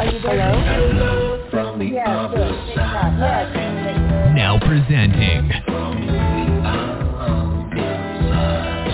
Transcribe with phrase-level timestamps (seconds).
[0.00, 0.50] Are you there?
[0.56, 2.74] Hello from the Yes, other good.
[2.74, 3.18] side.
[3.20, 4.34] Yes.
[4.34, 5.50] Now presenting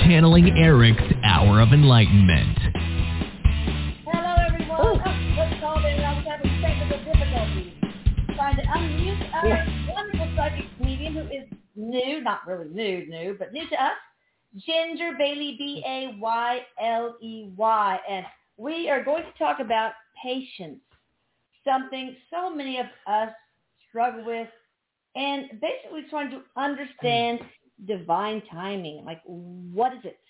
[0.03, 2.59] Channeling Erik's Hour of Enlightenment.
[4.05, 4.81] Hello, everyone.
[4.81, 4.99] Oh,
[5.39, 6.01] let's call it.
[6.03, 7.73] I was having technical difficulties.
[8.35, 9.65] Trying to unmute our Yeah.
[9.95, 11.47] wonderful psychic medium who is
[11.77, 13.97] new, not really new, new, but new to us,
[14.57, 16.71] Ginger Bailey, B-A-Y-L-E-Y.
[18.09, 18.27] And
[18.57, 20.81] we are going to talk about patience,
[21.67, 23.31] something so many of us
[23.89, 24.49] struggle with,
[25.15, 27.41] and basically trying to understand
[27.87, 29.05] divine timing.
[29.05, 30.21] Like, what is it,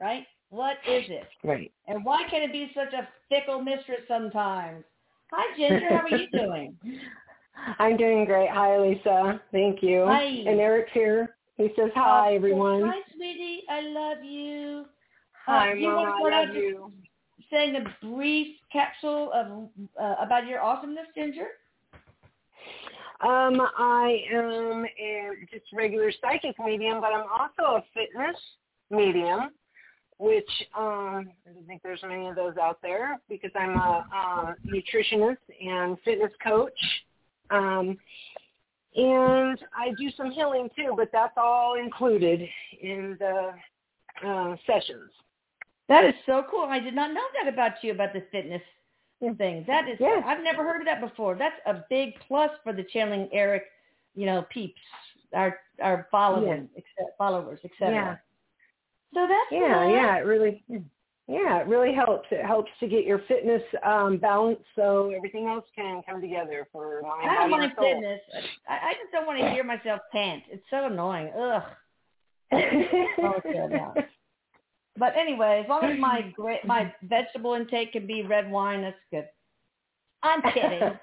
[0.00, 0.26] right?
[0.50, 1.28] What is it?
[1.44, 1.72] Right.
[1.88, 4.84] And why can it be such a fickle mistress sometimes?
[5.32, 5.88] Hi, Ginger.
[5.88, 6.76] How are you doing?
[7.78, 8.50] I'm doing great.
[8.50, 9.40] Hi, Lisa.
[9.50, 10.04] Thank you.
[10.06, 10.24] Hi.
[10.24, 11.36] And Erik's here.
[11.56, 12.82] He says hi, Oh, everyone.
[12.84, 13.62] Hi, sweetie.
[13.70, 14.84] I love you.
[15.46, 15.96] Hi, Uh, do you Mama.
[16.02, 16.92] want to start I love you.
[17.50, 19.68] saying a brief capsule of
[20.00, 21.48] uh, about your awesomeness, Ginger?
[23.20, 28.36] Um, I am a just regular psychic medium, but I'm also a fitness
[28.90, 29.50] medium,
[30.18, 34.56] which um, I don't think there's many of those out there because I'm a, a
[34.66, 36.72] nutritionist and fitness coach.
[37.50, 37.96] Um,
[38.96, 42.42] and I do some healing too, but that's all included
[42.80, 43.52] in the
[44.26, 45.10] uh, sessions.
[45.88, 46.66] That is so cool.
[46.68, 48.62] I did not know that about you about the fitness
[49.36, 49.64] thing.
[49.66, 50.22] That is, Yes.
[50.26, 51.36] I've never heard of that before.
[51.36, 53.64] That's a big plus for the channeling Erik,
[54.14, 54.80] you know, peeps,
[55.32, 57.94] our our following, except followers, etc.
[57.94, 58.16] Yeah.
[59.14, 59.92] So that's Yeah, good.
[59.92, 60.64] yeah, it really,
[61.28, 62.26] yeah, it really helps.
[62.30, 67.02] It helps to get your fitness um, balanced so everything else can come together for
[67.02, 68.20] mind, I don't mind fitness.
[68.68, 70.42] I, I just don't want to hear myself pant.
[70.50, 71.30] It's so annoying.
[71.38, 71.62] Ugh.
[73.24, 73.94] Oh.
[75.02, 76.32] But anyway, as long as my
[76.64, 79.26] my vegetable intake can be red wine, that's good.
[80.22, 80.78] I'm kidding,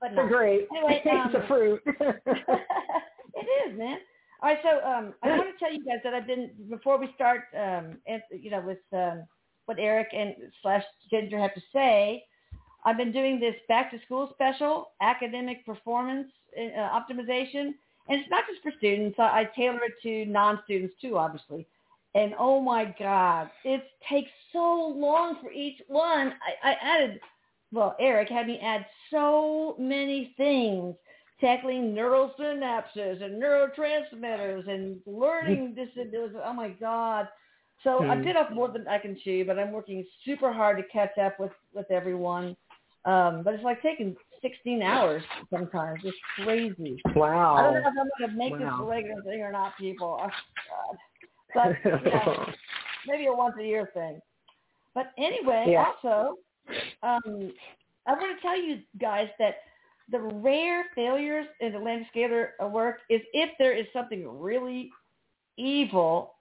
[0.00, 0.28] but It's no.
[0.28, 0.68] great.
[0.70, 1.80] Anyway, it's um, a fruit.
[1.86, 3.96] it is, man.
[4.42, 7.08] All right, so um, I want to tell you guys that I've been before we
[7.14, 9.24] start, um, and, you know, with um,
[9.64, 12.24] what Erik and slash Ginger have to say.
[12.84, 17.72] I've been doing this back to school special, academic performance uh, optimization,
[18.10, 19.18] and it's not just for students.
[19.18, 21.66] I, I tailor it to non-students too, obviously.
[22.14, 26.34] And oh my God, it takes so long for each one.
[26.62, 27.20] I, I added,
[27.72, 30.94] well, Erik had me add so many things
[31.40, 36.36] tackling neural synapses and neurotransmitters and learning disabilities.
[36.44, 37.28] Oh my God.
[37.82, 38.22] So I Hmm.
[38.22, 41.40] bit off more than I can chew, but I'm working super hard to catch up
[41.40, 42.56] with, with everyone.
[43.04, 46.00] Um, but it's like taking 16 hours sometimes.
[46.04, 47.02] It's crazy.
[47.16, 47.56] wow.
[47.56, 48.84] I don't know if I'm going to make this Wow.
[48.84, 50.18] a regular thing or not, people.
[50.22, 50.96] Oh, God.
[51.54, 52.46] But, you know,
[53.06, 54.20] maybe a once a year thing.
[54.94, 55.86] But anyway, Yeah.
[55.86, 56.36] also,
[57.02, 57.52] um,
[58.06, 59.56] I want to tell you guys that
[60.10, 64.90] the rare failures in Atlantis Scalar work is if there is something really
[65.56, 66.34] evil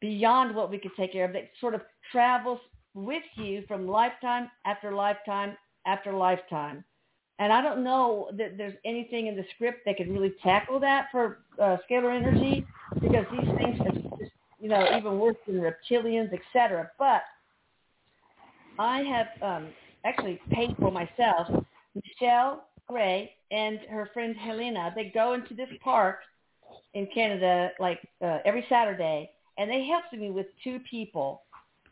[0.00, 2.60] beyond what we can take care of that sort of travels
[2.94, 5.56] with you from lifetime after lifetime
[5.86, 6.84] after lifetime.
[7.38, 11.08] And I don't know that there's anything in the script that can really tackle that
[11.10, 12.66] for uh, scalar energy
[13.00, 13.99] because these things just,
[14.60, 16.90] you know, even worse than reptilians, etc.
[16.98, 17.22] But
[18.78, 19.68] I have um,
[20.04, 21.48] actually paid for myself.
[21.94, 26.20] Michelle Gray and her friend Helena, they go into this park
[26.94, 31.42] in Canada like uh, every Saturday, and they helped me with two people.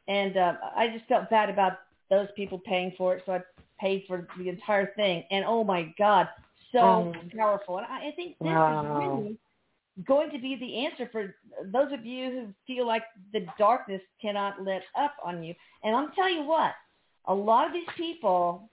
[0.08, 1.74] And uh, I just felt bad about
[2.10, 3.40] those people paying for it, so I
[3.80, 5.24] paid for the entire thing.
[5.30, 6.28] And oh my God,
[6.72, 7.12] so Oh.
[7.36, 7.78] powerful.
[7.78, 8.82] And I, I think this Wow.
[8.82, 9.36] is really
[10.06, 11.34] going to be the answer for
[11.72, 15.54] those of you who feel like the darkness cannot let up on you.
[15.82, 16.72] And I'm telling you what,
[17.26, 18.70] a lot of these people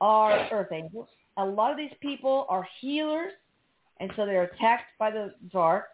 [0.00, 1.08] are earth angels.
[1.36, 3.32] A lot of these people are healers,
[3.98, 5.86] and so they're attacked by the dark.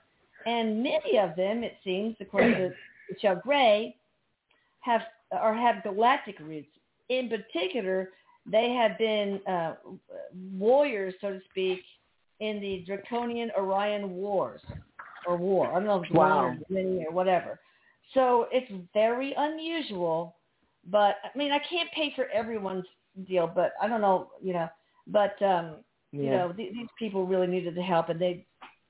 [0.46, 2.70] And many of them, it seems, according to
[3.10, 3.96] Michelle Gray,
[4.80, 6.68] have or have galactic roots.
[7.08, 8.10] In particular,
[8.46, 9.74] they have been uh,
[10.52, 11.82] warriors, so to speak,
[12.40, 14.60] in the Draconian Orion Wars
[15.26, 15.68] or war.
[15.70, 16.48] I don't know if it's Wow.
[16.48, 17.58] one or many or whatever.
[18.14, 20.36] So it's very unusual,
[20.90, 22.86] but I mean, I can't pay for everyone's
[23.26, 24.68] deal, but I don't know, you know,
[25.06, 25.76] but um,
[26.12, 28.46] you know, th- these people really needed the help, and they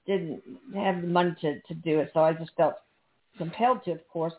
[0.07, 0.43] didn't
[0.75, 2.11] have the money to to do it.
[2.13, 2.75] So I just felt
[3.39, 4.35] compelled to, of course.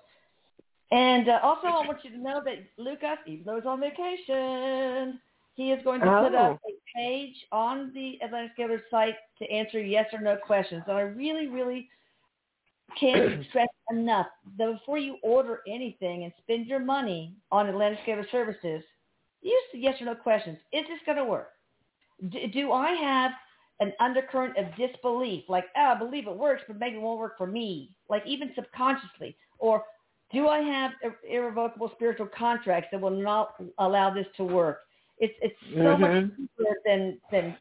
[0.91, 5.19] And uh, also, I want you to know that Lucas, even though he's on vacation,
[5.57, 6.51] he is going to put Oh.
[6.53, 10.83] up a page on the Atlantis Scalar site to answer yes or no questions.
[10.85, 11.89] So I really, really
[12.99, 14.27] can't stress enough
[14.59, 18.83] that before you order anything and spend your money on Atlantis Scalar services,
[19.41, 20.59] use the yes or no questions.
[20.71, 21.49] Is this going to work?
[22.29, 23.31] D- do I have
[23.79, 27.35] an undercurrent of disbelief, like, oh, I believe it works, but maybe it won't work
[27.37, 29.35] for me, like even subconsciously?
[29.57, 29.83] Or
[30.31, 34.79] do I have ir- irrevocable spiritual contracts that will not allow this to work?
[35.19, 36.37] It's it's so much Mhm.
[36.37, 37.57] deeper than than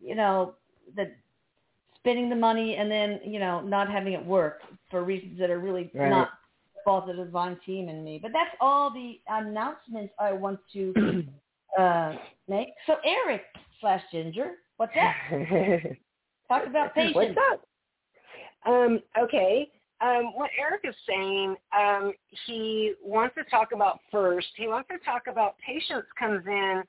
[0.00, 0.54] you know
[0.96, 1.12] the
[1.96, 5.58] spending the money and then you know not having it work for reasons that are
[5.58, 6.08] really Right.
[6.10, 6.30] not
[6.74, 8.18] the fault of the Von team and me.
[8.18, 10.94] But that's all the announcements I want to
[11.78, 12.16] uh,
[12.48, 12.68] make.
[12.86, 13.44] So Erik
[13.80, 15.14] slash Ginger, what's up?
[16.48, 17.14] Talk about patience.
[17.14, 17.66] What's up?
[18.66, 19.70] Um, okay.
[20.00, 22.12] Um, what Erik is saying, um,
[22.46, 26.82] he wants to talk about first, he wants to talk about patience comes in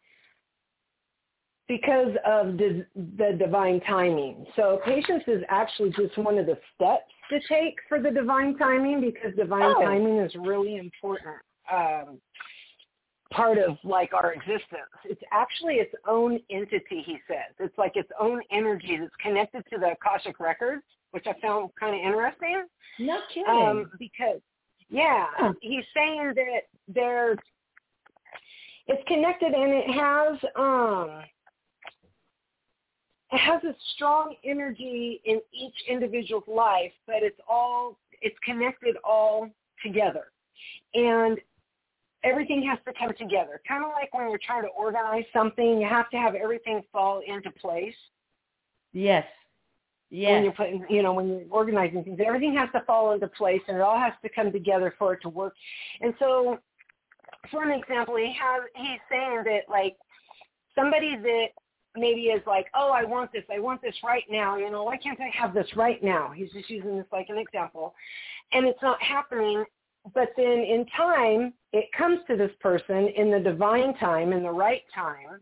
[1.68, 2.86] because of the,
[3.18, 4.46] the divine timing.
[4.56, 9.00] So patience is actually just one of the steps to take for the divine timing
[9.02, 9.82] because divine Oh.
[9.82, 11.38] timing is really important.
[11.72, 12.20] Um,
[13.32, 14.92] part of like our existence.
[15.06, 17.56] It's actually its own entity, he says.
[17.60, 21.96] It's like its own energy that's connected to the Akashic records, which I found kind
[21.96, 22.66] of interesting.
[23.00, 23.46] No kidding.
[23.48, 24.42] Um, because
[24.90, 25.54] yeah, Huh.
[25.62, 27.40] he's saying that there's
[28.88, 31.22] it's connected and it has um
[33.32, 39.50] it has a strong energy in each individual's life, but it's all it's connected all
[39.84, 40.26] together.
[40.94, 41.40] And
[42.24, 43.62] everything has to come together.
[43.68, 47.22] Kind of like when you're trying to organize something, you have to have everything fall
[47.26, 47.96] into place
[48.94, 49.26] yes.
[50.10, 50.34] Yeah.
[50.34, 52.20] When you're putting, you know, when you're organizing things.
[52.26, 55.22] Everything has to fall into place, and it all has to come together for it
[55.22, 55.54] to work.
[56.02, 56.60] And so,
[57.50, 59.96] for an example, he has he's saying that like
[60.76, 61.48] somebody that
[61.96, 64.58] maybe is like, oh, I want this, I want this right now.
[64.58, 66.32] You know, why can't I have this right now?
[66.36, 67.94] He's just using this like an example,
[68.54, 69.64] and it's not happening.
[70.16, 74.50] But then in time, it comes to this person in the divine time, in the
[74.50, 75.40] right time.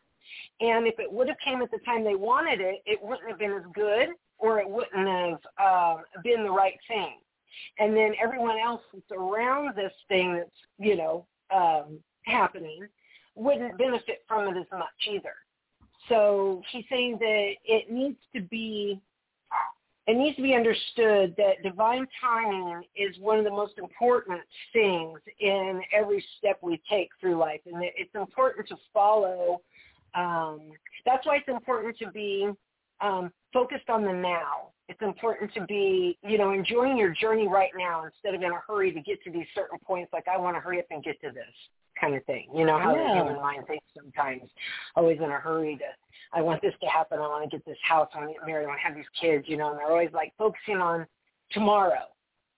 [0.59, 3.39] And if it would have came at the time they wanted it, it wouldn't have
[3.39, 7.15] been as good or it wouldn't have um, been the right thing.
[7.77, 11.25] And then everyone else that's around this thing that's, you know,
[11.55, 12.87] um, happening
[13.35, 15.33] wouldn't benefit from it as much either.
[16.09, 18.99] So he's saying that it needs to be
[20.07, 24.41] it needs to be understood that divine timing is one of the most important
[24.73, 29.61] things in every step we take through life, and it's important to follow.
[30.15, 30.71] Um,
[31.05, 32.49] that's why it's important to be
[33.01, 34.68] um, focused on the now.
[34.89, 38.59] It's important to be, you know, enjoying your journey right now instead of in a
[38.67, 40.11] hurry to get to these certain points.
[40.11, 41.45] Like I want to hurry up and get to this
[42.01, 42.47] kind of thing.
[42.55, 43.09] You know how Yeah.
[43.09, 44.49] the human mind thinks sometimes,
[44.95, 45.85] always in a hurry to.
[46.33, 47.19] I want this to happen.
[47.19, 48.09] I want to get this house.
[48.15, 48.63] I want to get married.
[48.65, 49.45] I want to have these kids.
[49.47, 51.05] You know, and they're always like focusing on
[51.51, 52.07] tomorrow.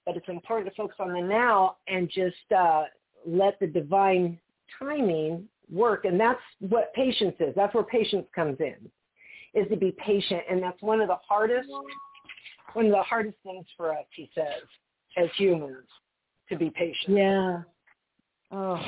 [0.05, 2.85] But it's important to focus on the now and just uh,
[3.27, 4.39] let the divine
[4.79, 6.05] timing work.
[6.05, 7.53] And that's what patience is.
[7.55, 8.77] That's where patience comes in,
[9.53, 10.41] is to be patient.
[10.49, 11.69] And that's one of the hardest,
[12.73, 14.63] one of the hardest things for us, he says,
[15.17, 15.87] as humans,
[16.49, 17.17] to be patient.
[17.17, 17.61] Yeah.
[18.51, 18.81] Oh.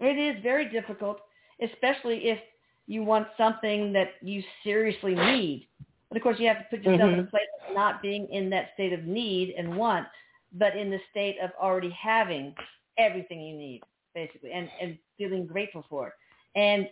[0.00, 1.20] It is very difficult,
[1.62, 2.38] especially if
[2.86, 5.68] you want something that you seriously need.
[6.08, 7.20] But of course, you have to put yourself mm-hmm.
[7.20, 10.06] in a place of not being in that state of need and want,
[10.52, 12.54] but in the state of already having
[12.98, 13.80] everything you need,
[14.14, 16.12] basically, and, and feeling grateful for it.
[16.54, 16.88] And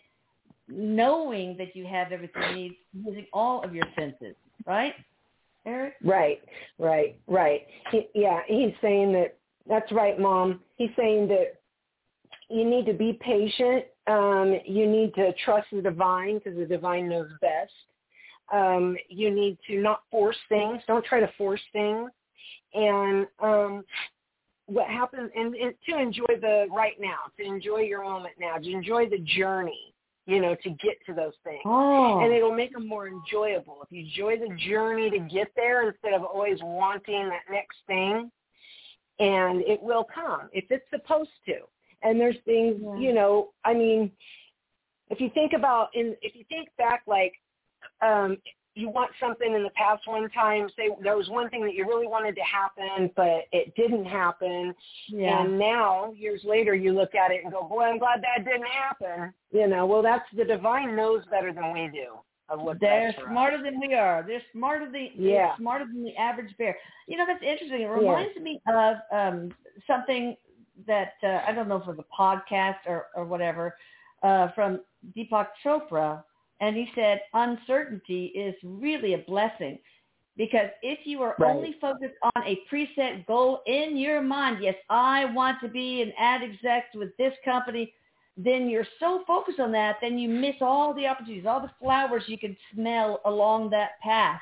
[0.69, 4.95] knowing that you have everything you need using all of your senses, right,
[5.67, 5.95] Erik?
[6.03, 6.41] Right,
[6.79, 7.67] right, right.
[7.91, 9.37] He, yeah, he's saying that.
[9.69, 10.61] That's right, Mom.
[10.77, 11.61] He's saying that
[12.49, 13.85] you need to be patient.
[14.07, 17.73] Um, you need to trust the divine because the divine knows best.
[18.53, 20.83] Um, you need to not force things.
[20.89, 22.11] Don't try to force things.
[22.75, 23.85] And um,
[24.67, 28.71] what happens, and, and to enjoy the right now, to enjoy your moment now, to
[28.71, 29.95] enjoy the journey.
[30.27, 33.79] You know, to get to those things Oh, and it'll make them more enjoyable.
[33.83, 38.31] If you enjoy the journey to get there instead of always wanting that next thing,
[39.19, 41.61] and it will come if it's supposed to.
[42.03, 42.97] And there's things, Yeah.
[42.97, 44.13] you know, I mean,
[45.11, 47.35] if you think about, in if you think back, like
[48.01, 48.39] um,
[48.75, 51.87] you want something in the past one time, say there was one thing that you
[51.87, 54.75] really wanted to happen, but it didn't happen,
[55.09, 55.43] yeah.
[55.43, 58.67] and now, years later, you look at it and go, boy, I'm glad that didn't
[58.69, 59.35] happen.
[59.53, 63.23] You know, well, that's the divine knows better than we do of what They're for
[63.23, 63.27] us.
[63.31, 64.25] smarter than we are.
[64.27, 65.57] They're smarter than Yeah.
[65.57, 66.77] smarter than the average bear.
[67.07, 67.83] You know that's interesting.
[67.83, 69.55] It reminds me of um,
[69.87, 70.37] something
[70.87, 73.77] that uh, I don't know if it was a podcast or or whatever
[74.23, 74.81] uh, from
[75.17, 76.23] Deepak Chopra,
[76.61, 79.79] and he said uncertainty is really a blessing
[80.37, 81.55] because if you are Right.
[81.55, 86.13] only focused on a preset goal in your mind, yes, I want to be an
[86.19, 87.93] ad exec with this company.
[88.37, 92.23] then you're so focused on that, then you miss all the opportunities, all the flowers
[92.27, 94.41] you can smell along that path.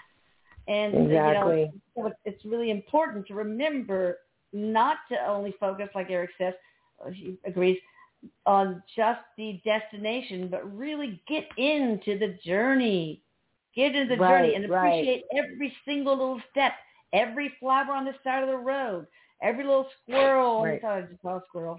[0.69, 1.73] And exactly.
[1.97, 4.19] you know, it's really important to remember
[4.53, 6.55] not to only focus, like Erik says,
[7.13, 7.79] he agrees,
[8.47, 13.23] on just the destination, but really get into the journey.
[13.75, 14.89] Get into the right, journey and right.
[14.89, 16.73] appreciate every single little step,
[17.13, 19.07] every flower on the side of the road,
[19.41, 20.65] every little squirrel.
[20.65, 20.83] Right.
[20.83, 21.79] I just saw a squirrel.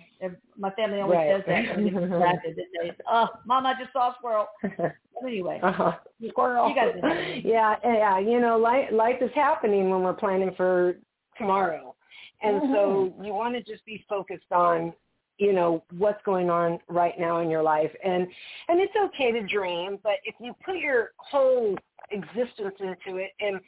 [0.57, 1.35] My family always Right.
[1.35, 1.75] says that.
[1.75, 2.55] when they get distracted.
[2.55, 4.47] They say, oh, Mom, I just saw a squirrel.
[4.61, 5.93] But anyway, uh-huh.
[6.29, 6.69] Squirrel.
[6.69, 7.41] you guys know what I mean.
[7.45, 8.19] yeah, yeah.
[8.19, 10.95] You know, life life is happening when we're planning for
[11.37, 11.95] tomorrow,
[12.41, 14.93] and so you want to just be focused on
[15.39, 17.91] you know what's going on right now in your life.
[18.03, 18.27] And
[18.67, 21.75] and it's okay to dream but if you put your whole
[22.11, 23.59] existence into it and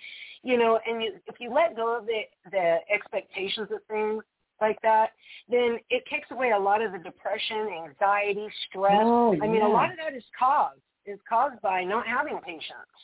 [0.44, 4.24] you know and you, if you let go of the the expectations of things
[4.60, 5.12] like that
[5.50, 9.02] then it takes away a lot of the depression anxiety stress.
[9.04, 9.68] Oh, i mean yeah.
[9.68, 12.98] a lot of that is caused is caused by not having patience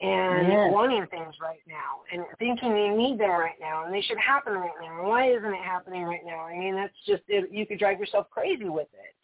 [0.00, 0.72] and Yes.
[0.72, 4.54] wanting things right now and thinking you need them right now and they should happen
[4.54, 4.98] right now.
[4.98, 6.40] And why isn't it happening right now?
[6.40, 9.14] I mean, that's just it, you could drive yourself crazy with it.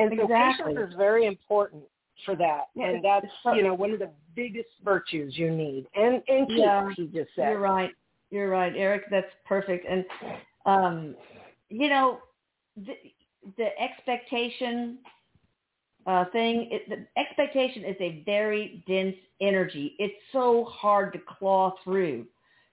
[0.00, 1.82] And so patience is very important
[2.24, 2.64] for that.
[2.74, 5.86] Yeah, and that's you know one of the biggest virtues you need.
[5.94, 6.90] And and Yeah.
[6.96, 7.50] he just said.
[7.50, 7.94] You're right.
[8.30, 9.86] You're right, erik That's perfect.
[9.88, 10.04] And
[10.66, 11.16] um,
[11.70, 12.18] you know,
[12.76, 12.94] the,
[13.56, 14.98] the expectation
[16.08, 16.68] uh, thing.
[16.72, 19.94] It, the expectation is a very dense energy.
[19.98, 22.26] It's so hard to claw through.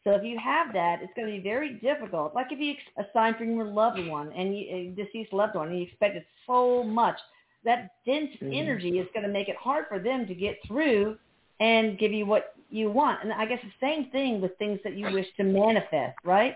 [0.05, 2.33] So if you have that, it's going to be very difficult.
[2.33, 5.77] Like if you assign for your loved one and you, a deceased loved one, and
[5.77, 7.17] you expected so much,
[7.65, 8.55] that dense Mhm.
[8.55, 11.17] energy is going to make it hard for them to get through
[11.59, 13.23] and give you what you want.
[13.23, 16.55] And I guess the same thing with things that you wish to manifest, right?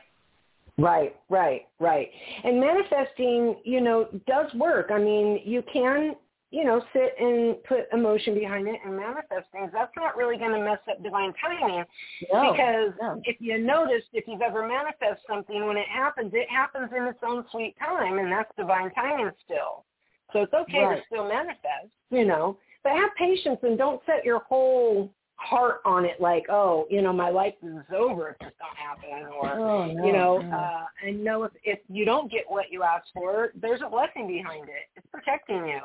[0.78, 2.10] Right, right, right.
[2.44, 4.92] And manifesting, you know, does work.
[4.92, 6.16] I mean, you can,
[6.52, 9.70] you know, sit and put emotion behind it and manifest things.
[9.72, 11.86] That's not really going to mess up divine timing
[12.34, 13.22] No, because no.
[13.26, 17.20] if you noticed, if you've ever manifest something, when it happens, it happens in its
[17.26, 19.86] own sweet time, and that's divine timing still.
[20.34, 20.98] So it's okay Right.
[20.98, 26.04] to still manifest, you know, but have patience and don't set your whole heart on
[26.06, 29.86] it like, oh, you know, my life is over if this don't happen, or Oh,
[29.86, 30.58] no, you know, no.
[30.58, 34.28] uh, and know if, if you don't get what you asked for, there's a blessing
[34.28, 34.90] behind it.
[34.96, 35.82] It's protecting you.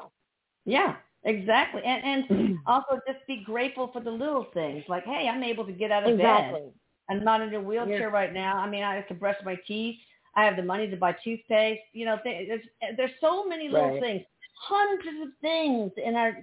[0.64, 1.83] Yeah, exactly.
[1.85, 4.85] And and also just be grateful for the little things.
[4.88, 6.73] Like, hey, I'm able to get out of bed.
[7.11, 8.56] I'm not in a wheelchair right now.
[8.56, 9.97] I mean, I have to brush my teeth.
[10.37, 11.83] I have the money to buy toothpaste.
[11.92, 12.62] You know, there's
[12.97, 14.00] there's so many little Right.
[14.00, 14.23] things,
[14.59, 16.38] hundreds of things in our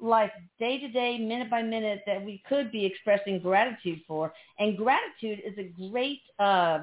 [0.00, 4.32] life, day to day, minute by minute, that we could be expressing gratitude for.
[4.58, 6.80] And gratitude is a great, uh,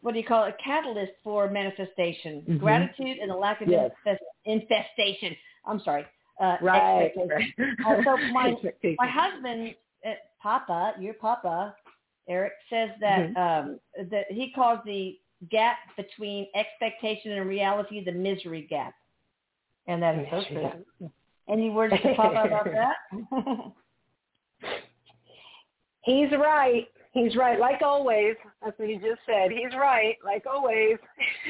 [0.00, 2.42] what do you call it, a catalyst for manifestation.
[2.48, 2.58] Mhm.
[2.58, 3.90] Gratitude and a lack of Yes.
[4.06, 5.36] infest- infestation.
[5.66, 6.04] I'm sorry.
[6.40, 7.12] Uh, Right.
[7.16, 7.76] expectation.
[7.86, 8.56] Uh, so my-
[8.98, 9.74] my husband,
[10.06, 10.10] uh,
[10.42, 11.74] Papa, your Papa,
[12.28, 13.70] Erik says that Mm-hmm.
[13.70, 13.80] um,
[14.10, 15.18] that he calls the
[15.50, 18.94] gap between expectation and reality the misery gap,
[19.86, 21.10] and that is so true.
[21.48, 22.96] Any words to Papa about that?
[26.02, 26.86] He's right.
[27.14, 28.34] He's right, like always.
[28.62, 29.50] That's what he just said.
[29.52, 30.96] He's right, like always.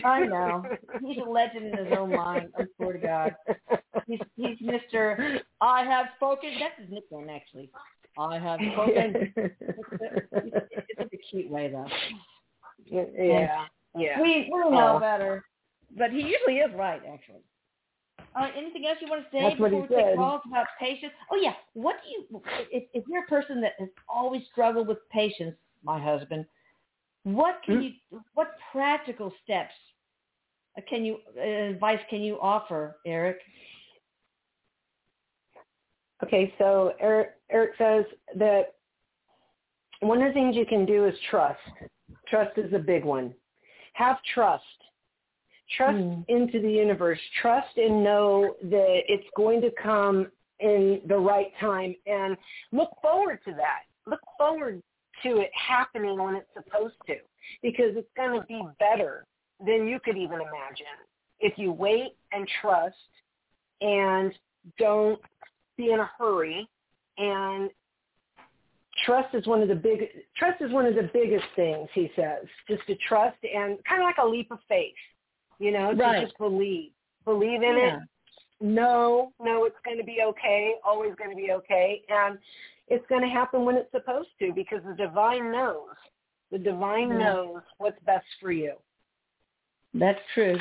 [0.04, 0.62] I know.
[1.04, 2.50] He's a legend in his own mind.
[2.58, 3.34] I swear to God.
[4.06, 5.40] He's he's Mister.
[5.62, 6.50] I have spoken.
[6.60, 7.70] That's his nickname, actually.
[8.18, 9.32] I have spoken.
[9.36, 9.54] It's,
[10.98, 11.86] it's a cute way, though.
[12.86, 13.64] yeah,
[13.96, 14.20] yeah.
[14.20, 15.00] We we know Oh.
[15.00, 15.44] better,
[15.96, 17.42] but he usually is right, actually.
[18.18, 21.12] Uh, anything else you want to say That's before we take calls about patience?
[21.30, 22.42] Oh yeah, what do you?
[22.70, 25.54] If, if you're a person that has always struggled with patience,
[25.84, 26.44] my husband,
[27.22, 27.82] what can Hmm?
[27.82, 28.20] you?
[28.34, 29.72] What practical steps
[30.76, 33.38] uh, can you uh, advice can you offer, Erik?
[36.22, 38.04] Okay, so Erik, Erik says
[38.36, 38.74] that
[40.00, 41.58] one of the things you can do is trust.
[42.28, 43.34] Trust is a big one.
[43.94, 44.62] Have trust.
[45.76, 46.22] Trust Hmm.
[46.28, 47.20] into the universe.
[47.40, 52.36] Trust and know that it's going to come in the right time and
[52.72, 53.82] look forward to that.
[54.06, 54.82] Look forward
[55.22, 57.16] to it happening when it's supposed to
[57.62, 59.26] because it's going to be better
[59.64, 60.86] than you could even imagine
[61.40, 62.96] if you wait and trust
[63.80, 64.32] and
[64.78, 65.20] don't
[65.76, 66.68] be in a hurry
[67.18, 67.70] and
[69.04, 72.44] trust is one of the big trust is one of the biggest things he says
[72.68, 74.94] just to trust and kind of like a leap of faith
[75.58, 76.26] you know to Right.
[76.26, 76.90] just believe
[77.24, 77.96] believe in Yeah.
[77.98, 78.02] it
[78.60, 82.38] No, no, it's going to be okay always going to be okay and
[82.88, 85.96] it's going to happen when it's supposed to because the divine knows
[86.50, 87.18] the divine Yeah.
[87.18, 88.74] knows what's best for you
[89.94, 90.58] That's true.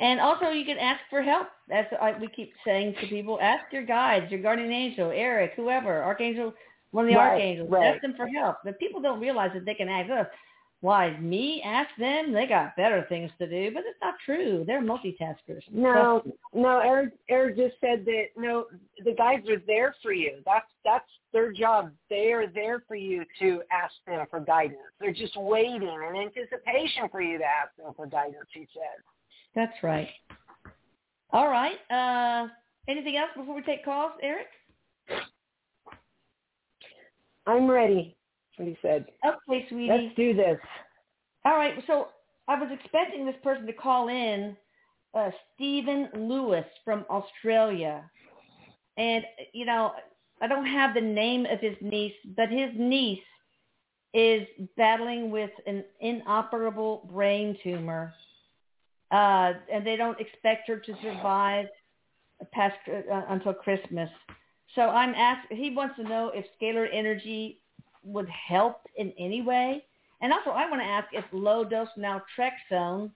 [0.00, 1.48] And also, you can ask for help.
[1.68, 6.02] That's like we keep saying to people: ask your guides, your guardian angel, Erik, whoever,
[6.02, 6.54] archangel,
[6.92, 7.68] one of the Right, archangels.
[7.70, 7.94] right.
[7.94, 8.58] Ask them for help.
[8.64, 10.26] But people don't realize that they can ask us.
[10.80, 11.60] Why me?
[11.64, 12.32] Ask them.
[12.32, 13.74] They got better things to do.
[13.74, 14.62] But it's not true.
[14.64, 15.62] They're multitaskers.
[15.72, 16.22] No,
[16.54, 16.78] no.
[16.78, 18.66] Erik, Erik just said that no,
[19.04, 20.38] the guys are there for you.
[20.44, 21.90] That's that's their job.
[22.08, 24.78] They are there for you to ask them for guidance.
[25.00, 28.46] They're just waiting in anticipation for you to ask them for guidance.
[28.52, 29.02] He said.
[29.56, 30.08] That's right.
[31.32, 31.78] All right.
[31.90, 32.48] Uh,
[32.86, 34.46] anything else before we take calls, Erik?
[37.46, 38.17] I'm ready.
[38.58, 39.06] What he said.
[39.24, 39.88] Okay, sweetie.
[39.88, 40.58] Let's do this.
[41.44, 41.74] All right.
[41.86, 42.08] So
[42.48, 44.56] I was expecting this person to call in,
[45.14, 48.10] uh, Stephen Lewis from Australia,
[48.96, 49.92] and you know
[50.40, 53.20] I don't have the name of his niece, but his niece
[54.12, 54.46] is
[54.76, 58.12] battling with an inoperable brain tumor,
[59.10, 61.66] uh, and they don't expect her to survive
[62.52, 64.10] past uh, until Christmas.
[64.74, 65.46] So I'm asked.
[65.50, 67.60] He wants to know if scalar energy
[68.04, 69.84] would help in any way.
[70.20, 73.10] And also, I want to ask if low dose naltrexone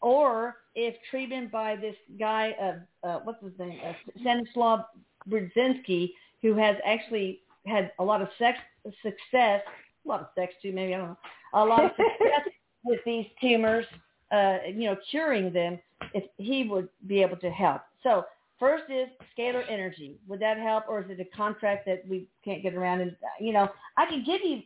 [0.00, 4.84] or if treatment by this guy, uh, uh, what's his name, uh, Stanislav
[5.28, 8.58] Burzynski, who has actually had a lot of sex
[9.02, 9.62] success,
[10.04, 11.18] a lot of sex too, maybe I don't know,
[11.54, 12.48] a lot of success
[12.84, 13.84] with these tumors,
[14.30, 15.78] uh, you know, curing them,
[16.14, 17.82] if he would be able to help.
[18.02, 18.24] So
[18.58, 20.18] first is scalar energy.
[20.26, 23.00] Would that help, or is it a contract that we can't get around?
[23.00, 24.62] And you know, I can give you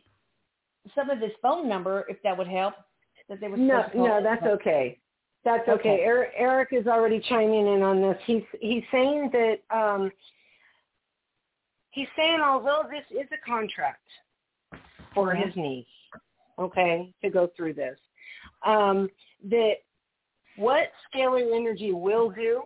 [0.95, 2.75] some of his phone number if that would help.
[3.29, 4.07] That they were No, supposed to call.
[4.07, 4.99] no, that's okay.
[5.45, 5.95] That's okay.
[5.95, 6.03] Okay.
[6.03, 8.17] Erik, Erik is already chiming in on this.
[8.25, 10.11] He's he's saying that um,
[11.91, 14.01] he's saying although this is a contract
[15.13, 15.45] for Yeah.
[15.45, 15.85] his niece,
[16.59, 17.99] okay, to go through this,
[18.65, 19.09] um,
[19.49, 19.75] that
[20.55, 22.63] what scalar energy will do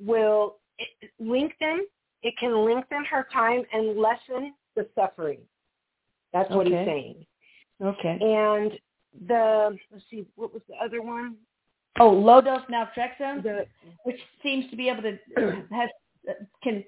[0.00, 0.56] will
[1.18, 1.86] lengthen.
[2.22, 5.40] It can lengthen her time and lessen the suffering.
[6.32, 7.26] That's what he's saying.
[7.82, 8.18] Okay.
[8.20, 8.72] And
[9.28, 11.36] the let's see, what was the other one?
[12.00, 13.66] Oh, low dose naltrexone, The
[14.02, 15.16] which seems to be able to
[15.70, 15.88] has
[16.62, 16.84] can,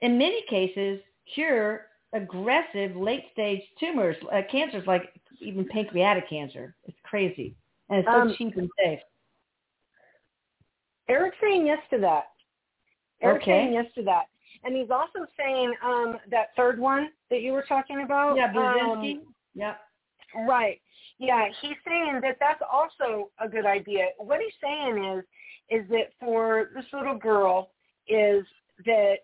[0.00, 1.00] in many cases,
[1.34, 5.04] cure aggressive late stage tumors, uh, cancers like
[5.40, 6.74] even pancreatic cancer.
[6.84, 7.54] It's crazy,
[7.88, 9.00] and it's so Um, cheap and safe.
[11.08, 12.31] Erik's saying yes to that.
[13.22, 13.62] Erik's Okay.
[13.62, 14.24] saying yes to that.
[14.64, 18.36] And he's also saying um, that third one that you were talking about.
[18.36, 19.16] Yeah, Burzynski.
[19.16, 19.80] um, yep.
[20.48, 20.80] right.
[21.18, 24.06] Yeah, he's saying that that's also a good idea.
[24.18, 25.24] What he's saying is,
[25.70, 27.70] is that for this little girl,
[28.08, 28.44] is
[28.84, 29.16] that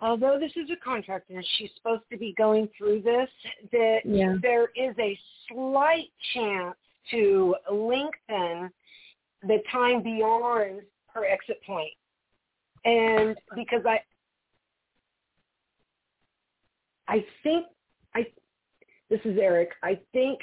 [0.00, 3.28] although this is a contract and she's supposed to be going through this,
[3.72, 4.36] that Yeah.
[4.40, 6.76] there is a slight chance
[7.10, 8.70] to lengthen
[9.42, 11.92] the time beyond her exit point.
[12.84, 14.00] And because I
[17.08, 17.66] I think
[18.14, 18.26] I
[19.10, 19.70] this is Erik.
[19.82, 20.40] I think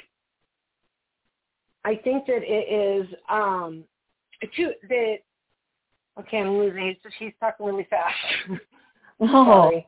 [1.84, 3.84] I think that it is um
[4.56, 5.16] to that
[6.20, 8.16] okay, I'm losing he's just he's talking really fast.
[9.20, 9.84] Oh, Sorry.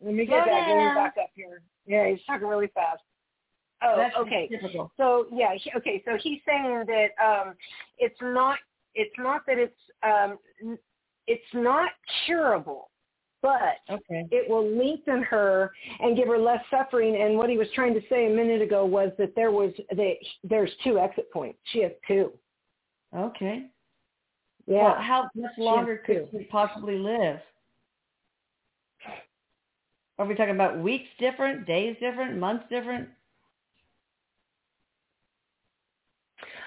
[0.00, 0.66] Let me get Slow that.
[0.66, 1.60] Let me back up here.
[1.84, 3.02] Yeah, he's talking really fast.
[3.82, 4.48] Oh, that's okay.
[4.48, 4.90] typical.
[4.96, 6.02] So yeah, he- okay.
[6.04, 7.54] So he's saying that um,
[7.98, 8.58] it's not
[8.94, 10.38] it's not that it's um,
[11.26, 11.90] it's not
[12.26, 12.90] curable,
[13.40, 14.26] but Okay.
[14.30, 17.16] it will lengthen her and give her less suffering.
[17.20, 20.14] And what he was trying to say a minute ago was that there was that
[20.44, 21.58] there's two exit points.
[21.72, 22.32] She has two.
[23.16, 23.66] Okay.
[24.66, 24.82] Yeah.
[24.84, 26.38] Well, how much longer could two.
[26.38, 27.40] she possibly live?
[30.18, 33.08] Are we talking about weeks different, days different, months different?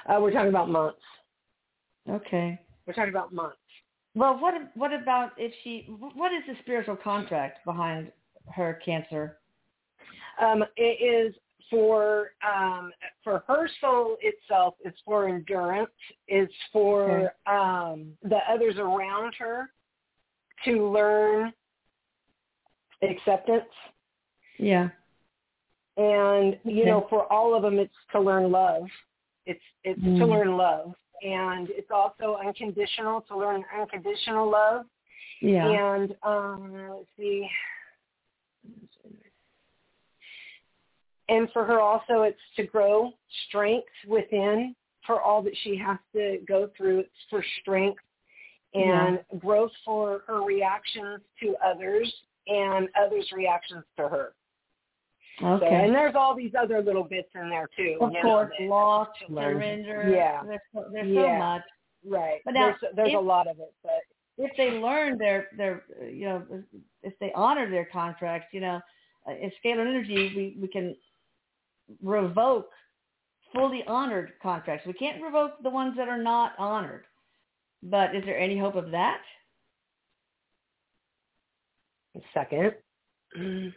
[0.08, 1.00] uh, we're talking about months.
[2.10, 2.60] Okay.
[2.86, 3.58] We're talking about months.
[4.16, 5.86] Well, what what about if she?
[6.16, 8.12] What is the spiritual contract behind
[8.54, 9.38] her cancer?
[10.42, 11.36] Um, it is
[11.70, 12.92] for um,
[13.24, 14.76] for her soul itself.
[14.86, 15.90] It's for endurance.
[16.28, 19.70] It's for um, the others around her
[20.64, 21.52] to learn
[23.02, 23.66] acceptance.
[24.58, 24.90] Yeah.
[25.98, 26.86] And you Okay.
[26.86, 28.84] know, for all of them, it's to learn love.
[29.46, 30.30] It's it's to Mm.
[30.30, 34.86] learn love, and it's also unconditional to learn unconditional love.
[35.42, 35.68] Yeah.
[35.68, 37.48] And um, let's see.
[41.28, 43.12] And for her also, it's to grow
[43.48, 44.76] strength within
[45.06, 47.00] for all that she has to go through.
[47.00, 48.02] It's for strength
[48.74, 52.14] and growth for her reactions to others
[52.48, 54.34] and others' reactions to her.
[55.40, 55.86] So, Okay.
[55.86, 57.98] and there's all these other little bits in there too.
[58.00, 58.68] of know, course, to
[59.34, 59.58] learn.
[59.60, 60.10] surrender.
[60.10, 60.44] Yeah.
[60.44, 61.22] There's so, there's Yeah.
[61.24, 61.64] so much.
[62.06, 62.42] right.
[62.46, 64.02] But now, there's there's if- a lot of it, but
[64.38, 66.64] if they learn their their you know
[67.04, 68.80] if they honor their contracts, you know,
[69.28, 70.96] in scalar energy we we can
[72.02, 72.70] revoke
[73.54, 74.86] fully honored contracts.
[74.86, 77.06] We can't revoke the ones that are not honored.
[77.84, 79.22] But is there any hope of that?
[82.34, 82.74] second.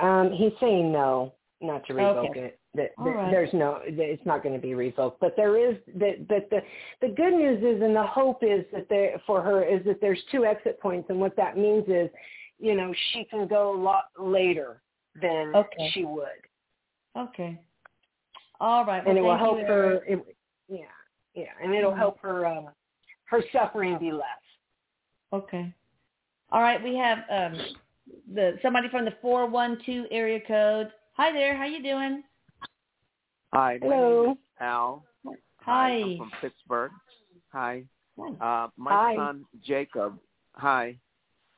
[0.00, 2.40] Um, he's saying no, not to revoke Okay.
[2.40, 2.60] it.
[2.74, 3.30] That, that right.
[3.30, 5.18] there's no, it's not going to be revoked.
[5.18, 6.28] But there is that.
[6.28, 6.60] But the
[7.00, 10.22] the good news is, and the hope is that there for her is that there's
[10.30, 12.10] two exit points, and what that means is,
[12.58, 14.82] you know, she can go a lot later
[15.20, 15.90] than Okay.
[15.94, 16.26] she would,
[17.16, 17.58] Okay.
[18.60, 19.02] All right.
[19.06, 20.04] and it well, will help you, her.
[20.06, 20.36] It,
[20.68, 20.84] yeah,
[21.34, 21.98] yeah, and it'll Mhm.
[21.98, 22.68] help her um,
[23.24, 24.26] her suffering be less.
[25.32, 25.72] Okay.
[26.52, 26.82] All right.
[26.82, 27.58] We have um
[28.32, 30.90] the somebody from the four one two area code.
[31.16, 31.56] Hi there.
[31.56, 32.22] How you doing?
[33.52, 34.22] Hi, my Hello.
[34.22, 35.04] name is Al.
[35.62, 35.90] Hi.
[35.90, 36.90] I'm from Pittsburgh.
[37.52, 37.84] Hi.
[38.18, 38.64] Hi.
[38.64, 39.16] Uh, my Hi.
[39.16, 40.18] son Jacob.
[40.54, 40.96] Hi.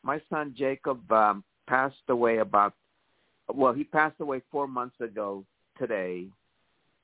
[0.02, 2.74] My son Jacob um, passed away about.
[3.52, 5.44] Well, he passed away four months ago
[5.78, 6.26] today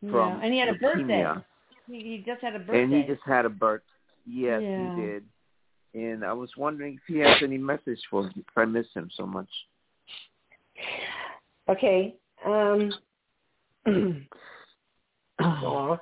[0.00, 0.40] from yeah.
[0.42, 1.02] And he had a birthday.
[1.02, 1.44] leukemia.
[1.86, 2.82] He, he just had a birthday.
[2.82, 3.82] and he just had a birth.
[4.26, 4.96] Yes, Yeah.
[4.96, 5.24] he did.
[5.94, 8.32] And I was wondering if he has any message for me.
[8.36, 9.48] If I miss him so much.
[11.68, 12.16] Okay.
[12.44, 12.92] Um,
[15.38, 15.96] uh,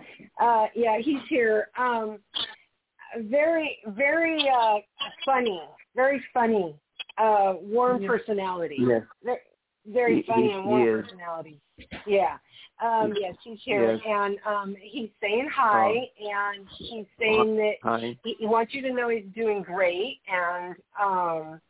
[0.75, 1.69] yeah, he's here.
[1.79, 2.19] Um,
[3.25, 4.79] very, very uh,
[5.25, 5.61] funny.
[5.95, 6.75] Very funny.
[7.19, 8.09] Uh, warm Yeah.
[8.09, 8.79] personality.
[8.79, 9.03] Yes.
[9.87, 11.05] Very, funny he- and warm is.
[11.05, 11.61] personality.
[12.07, 12.39] Yeah.
[12.81, 14.03] Um, yes, he's here, Yes.
[14.07, 18.17] and um, he's saying hi, and he's saying that Hi.
[18.25, 21.61] he, he wants you to know he's doing great, and um,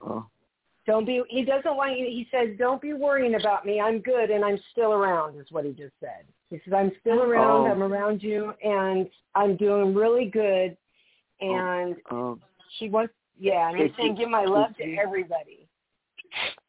[0.00, 0.24] Oh.
[0.86, 1.22] don't be.
[1.28, 2.06] He doesn't want you.
[2.06, 3.80] He says, "Don't be worrying about me.
[3.80, 6.24] I'm good, and I'm still around." Is what he just said.
[6.50, 7.66] He says, "I'm still around.
[7.66, 7.70] Oh.
[7.72, 10.76] I'm around you, and I'm doing really good."
[11.40, 12.40] And Um.
[12.78, 15.61] he wants, yeah, and he's saying, "Give my love to everybody."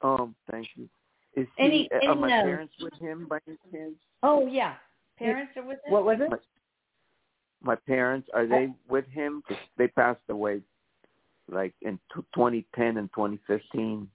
[0.03, 0.35] Um.
[0.51, 0.89] Thank you.
[1.35, 1.89] Is Any- he?
[1.91, 2.43] uh, any are my notes?
[2.45, 3.95] parents with him by any chance?
[4.21, 4.75] Oh yeah.
[5.17, 5.91] Parents are with him.
[5.93, 6.29] What was it?
[6.29, 6.37] My,
[7.61, 9.41] my parents are they with him?
[9.47, 10.61] 'Cause they passed away,
[11.49, 14.09] like in t- 2010 and 2015.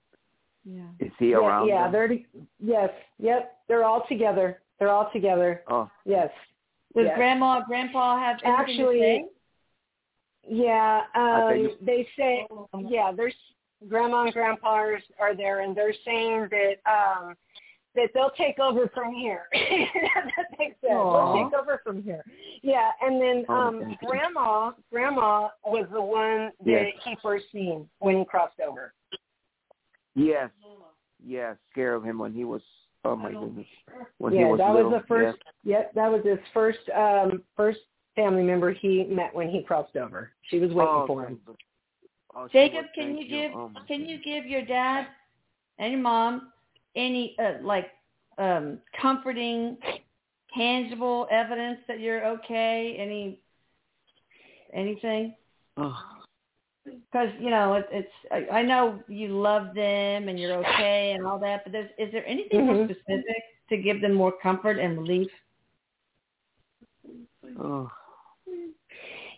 [0.65, 0.83] Yeah.
[1.01, 1.69] Is he yeah, around?
[1.69, 1.93] yeah, them?
[1.93, 2.19] they're
[2.61, 3.59] yes, yep.
[3.69, 4.61] They're all together.
[4.79, 5.63] They're all together.
[5.69, 5.91] Oh.
[6.05, 6.31] Yes.
[6.95, 7.17] Does yes.
[7.17, 9.25] grandma, grandpa have anything Actually, to say?
[10.51, 12.47] Yeah, um, they say,
[12.89, 13.35] yeah, there's
[13.87, 17.35] grandma and grandpa are, are there, and they're saying that um,
[17.95, 19.43] that they'll take over from here.
[19.53, 20.93] that makes sense.
[20.93, 21.35] Aw.
[21.35, 22.25] They'll take over from here.
[22.63, 26.93] Yeah, and then Oh, um, grandma, grandma was the one that Yes.
[27.05, 28.93] he first seen when he crossed over.
[30.15, 30.51] Yes.
[31.25, 31.57] Yes.
[31.71, 32.63] Scared of him when he was.
[33.05, 33.67] Oh my goodness.
[34.19, 34.91] When he yeah, was that little.
[34.91, 35.39] was the first.
[35.65, 37.79] Yep, that was his first um, first
[38.17, 40.33] family member he met when he crossed over.
[40.43, 41.41] She was waiting oh, for him.
[42.35, 44.09] Jacob, Oh, she was- can thank you give Oh, can goodness.
[44.11, 45.07] you give your dad
[45.79, 46.53] and your mom
[46.95, 47.91] any uh, like
[48.39, 49.77] um comforting
[50.57, 53.41] tangible evidence that you're okay any
[54.73, 55.35] anything
[55.77, 55.97] Oh.
[56.85, 61.27] because you know it, it's I, I know you love them and you're okay and
[61.27, 62.85] all that but there's is there anything more Mhm.
[62.95, 65.31] specific to give them more comfort and relief
[67.61, 67.91] Oh.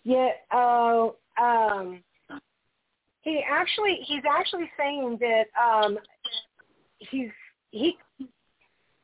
[0.02, 2.02] Yeah, uh, um,
[3.22, 5.98] he actually he's actually saying that um,
[6.98, 7.30] he's
[7.70, 7.96] he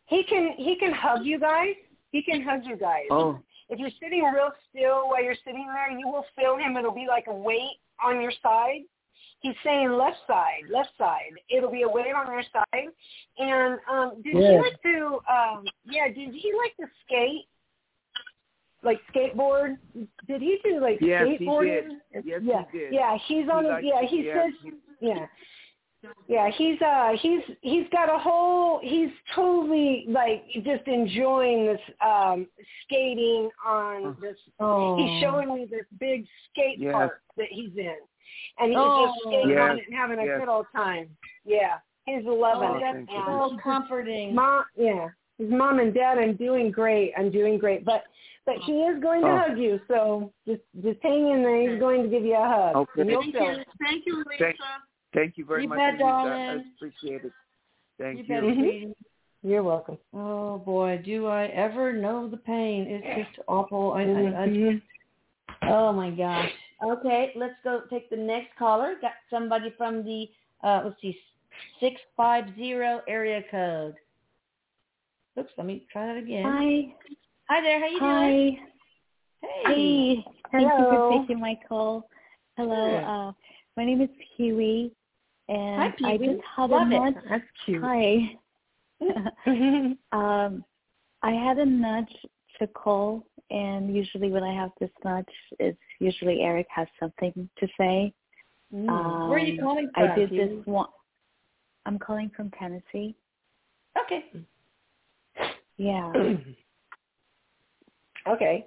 [0.07, 1.75] he can he can hug you guys.
[2.13, 3.07] He can hug you guys.
[3.11, 3.41] Oh.
[3.69, 6.77] If you're sitting real still while you're sitting there, you will feel him.
[6.77, 8.83] It'll be like a weight on your side.
[9.41, 11.33] He's saying left side, left side.
[11.51, 12.89] It'll be a weight on your side.
[13.39, 15.19] And um, did he like to?
[15.31, 17.47] Um, yeah, did he like to skate?
[18.87, 19.77] Like skateboard?
[20.27, 21.89] Did he do like Yes, he skateboarding?
[22.15, 22.25] did.
[22.25, 22.93] Yes, yeah, he did.
[22.93, 23.19] yeah.
[23.27, 23.65] He's on.
[23.65, 24.73] He his, yeah, he yes, says.
[25.01, 25.27] Yeah.
[26.29, 32.47] Yeah, he's uh he's he's got a whole he's totally like just enjoying this um
[32.85, 36.93] skating on this oh he's showing me this big skate Yes.
[36.93, 37.97] park that he's in.
[38.59, 39.07] And he's Oh.
[39.07, 40.39] just skating on it and having a yes.
[40.39, 41.09] good old time.
[41.45, 41.79] Yeah.
[42.05, 42.81] He's loving oh, it.
[42.81, 43.17] that's thank you.
[43.17, 45.09] And so comforting mom yeah.
[45.39, 47.13] His mom and dad, I'm doing great.
[47.17, 47.85] I'm doing great.
[47.85, 48.05] But
[48.47, 49.37] but he is going to Oh.
[49.39, 51.69] hug you, so just just hang in there.
[51.71, 52.77] He's going to give you a hug.
[52.77, 53.01] Okay.
[53.03, 53.65] And you'll Thank feel.
[53.81, 54.27] Thank you, Lisa.
[54.39, 54.57] Thank,
[55.13, 55.79] thank you very You much.
[55.79, 56.05] bet, Lisa.
[56.05, 57.33] I appreciate it.
[57.99, 58.41] Thank you you.
[58.41, 58.55] bet, Mhm.
[58.63, 58.95] sweetie.
[59.43, 59.99] You're welcome.
[60.15, 62.87] Oh boy, do I ever know the pain?
[62.89, 63.93] It's just awful.
[63.93, 64.83] I, I, I Mhm.
[65.69, 66.51] oh my gosh.
[66.83, 68.97] Okay, let's go take the next caller.
[69.01, 70.31] Got somebody from the
[70.63, 71.19] uh let's see,
[71.81, 73.97] six five zero area code.
[75.39, 76.45] Oops, let me try that again.
[76.45, 76.95] Hi.
[77.49, 77.79] Hi there.
[77.81, 78.59] How you doing?
[79.43, 79.49] Hi.
[79.67, 79.67] Hey.
[79.67, 80.25] Hey.
[80.53, 82.09] Thank you for taking my call.
[82.57, 82.75] Hello.
[82.75, 83.05] Good.
[83.05, 83.33] Uh,
[83.77, 84.91] my name is Kiwi,
[85.49, 86.27] and Hi, I Pee-wee.
[86.35, 86.99] just had Love a it.
[87.15, 87.15] nudge.
[87.29, 87.83] That's cute.
[87.85, 88.39] Hi.
[90.13, 90.65] um,
[91.23, 92.15] I had a nudge
[92.59, 95.27] to call, and usually when I have this nudge,
[95.59, 98.13] it's usually Erik has something to say.
[98.75, 99.29] Mm.
[99.29, 100.11] Where are you Um, calling from?
[100.11, 100.57] I did Pee-wee?
[100.57, 100.89] this one.
[101.85, 103.15] I'm calling from Tennessee.
[104.03, 104.25] Okay.
[105.77, 106.13] Yeah.
[108.29, 108.67] okay.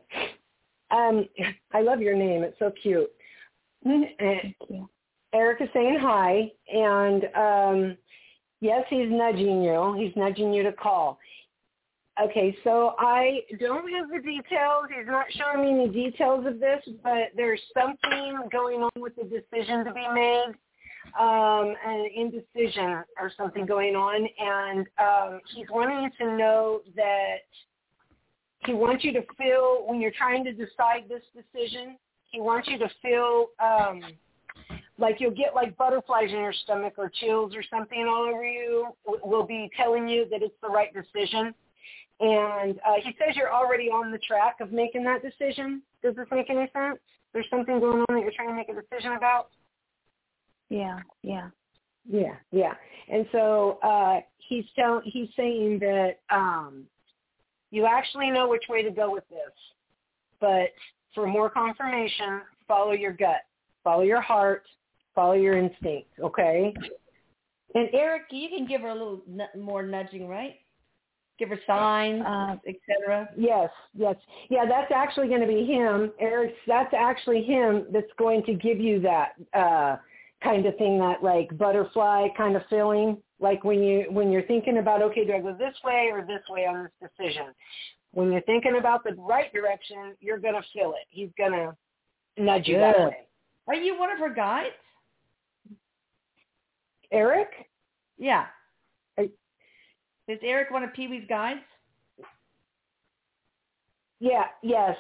[0.92, 1.28] Um,
[1.74, 2.44] I love your name.
[2.44, 3.10] It's so cute.
[3.86, 4.90] Uh, Thank you.
[5.34, 7.98] Erik is saying hi, and um,
[8.62, 9.96] yes, he's nudging you.
[9.98, 11.20] He's nudging you to call.
[12.22, 14.86] Okay, so I don't have the details.
[14.90, 19.24] He's not showing me any details of this, but there's something going on with the
[19.24, 20.54] decision to be made,
[21.18, 27.38] um, an indecision or something going on, and um, he's wanting you to know that
[28.66, 31.98] he wants you to feel when you're trying to decide this decision.
[32.32, 34.02] He wants you to feel um,
[34.98, 38.88] like you'll get like butterflies in your stomach or chills or something all over you.
[39.06, 41.54] Will be telling you that it's the right decision.
[42.20, 45.82] And uh, he says you're already on the track of making that decision.
[46.04, 47.00] Does this make any sense?
[47.34, 49.50] There's something going on that you're trying to make a decision about.
[50.70, 51.00] Yeah.
[51.24, 51.50] Yeah.
[52.10, 52.74] Yeah, yeah.
[53.12, 56.86] And so uh, he's tell, he's saying that um,
[57.72, 59.54] you actually know which way to go with this,
[60.40, 60.70] but
[61.14, 63.42] for more confirmation, follow your gut,
[63.84, 64.64] follow your heart,
[65.14, 66.10] follow your instinct.
[66.20, 66.74] Okay.
[67.76, 70.56] And Erik, you can give her a little nu- more nudging, right?
[71.38, 73.30] Give her signs, Uh, etc.
[73.38, 74.16] Yes, yes.
[74.50, 76.12] Yeah, that's actually going to be him.
[76.20, 79.98] Erik, that's actually him that's going to give you that uh
[80.44, 83.18] kind of thing, that like butterfly kind of feeling.
[83.40, 86.42] Like when you when you're thinking about, okay, do I go this way or this
[86.50, 87.48] way on this decision?
[88.12, 91.06] When you're thinking about the right direction, you're going to feel it.
[91.10, 91.76] He's going to
[92.42, 93.18] nudge you that way.
[93.68, 94.74] Are you one of her guides?
[97.12, 97.50] Erik?
[98.18, 98.46] Yeah.
[99.18, 99.26] Are-
[100.28, 101.60] Is Erik one of Pee Wee's guides?
[104.20, 104.98] Yeah, yes.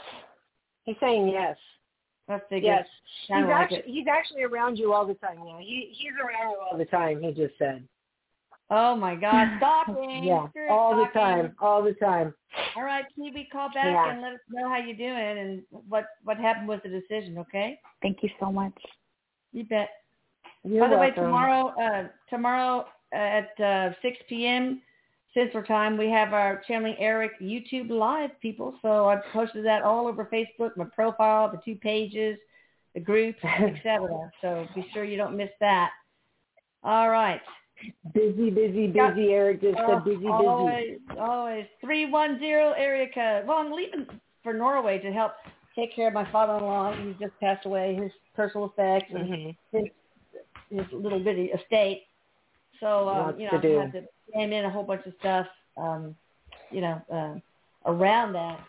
[0.86, 1.58] He's saying yes.
[2.30, 2.88] That's the Yes.
[3.28, 3.86] He's like actually it.
[3.88, 5.40] he's actually around you all the time.
[5.46, 7.22] Yeah, he he's around you all the time.
[7.22, 7.84] He just said.
[8.70, 10.24] Oh my God, stalking.
[10.24, 12.36] Yeah, Spirit all the time, all the time.
[12.76, 14.12] All right, Wee, call back Yeah.
[14.12, 17.38] and let us know how you're doing and what what happened with the decision.
[17.40, 17.80] Okay?
[18.04, 18.74] thank you so much.
[19.52, 19.90] You bet.
[20.64, 21.24] You're By the welcome.
[21.24, 24.82] way, tomorrow, uh, tomorrow at uh, 6 p.m.
[25.34, 28.76] Central Time, we have our Channeling Erik YouTube live, people.
[28.82, 32.38] So I posted that all over Facebook, my profile, the two pages,
[32.96, 34.32] the groups, etc.
[34.42, 35.92] So be sure you don't miss that.
[36.84, 37.42] All right.
[38.14, 39.32] busy, busy, busy.
[39.34, 40.30] Erik just Uh, said busy, busy.
[40.30, 41.66] always, always.
[41.82, 43.48] 310 area code.
[43.48, 44.08] Well, I'm leaving
[44.44, 45.34] for Norway to help
[45.76, 46.94] take care of my father-in-law.
[46.94, 49.56] He just passed away, his personal effects, and Mhm.
[49.72, 49.84] his,
[50.72, 52.08] his little bitty estate.
[52.80, 53.78] So, um, you know, to I do.
[53.80, 54.02] had to
[54.34, 56.16] jam in a whole bunch of stuff, um,
[56.72, 58.60] you know, uh, around that.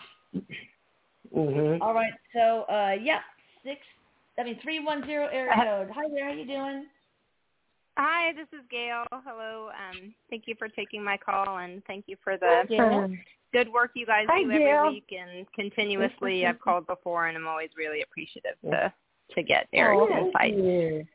[1.34, 1.80] Mhm.
[1.80, 2.12] All right.
[2.32, 3.20] So, uh, yeah,
[3.62, 3.80] six,
[4.38, 5.90] I mean, 310 area Uh, code.
[5.94, 6.24] Hi there.
[6.26, 6.86] How you doing?
[7.98, 9.04] Hi, this is Gail.
[9.12, 9.70] Hello.
[9.70, 13.06] Um, thank you for taking my call and thank you for the Yeah.
[13.52, 14.60] good work you guys Hi, do Gail.
[14.86, 16.46] every week and continuously.
[16.46, 18.92] I've called before and I'm always really appreciative to
[19.34, 21.10] to get Erik's Oh, thank insight.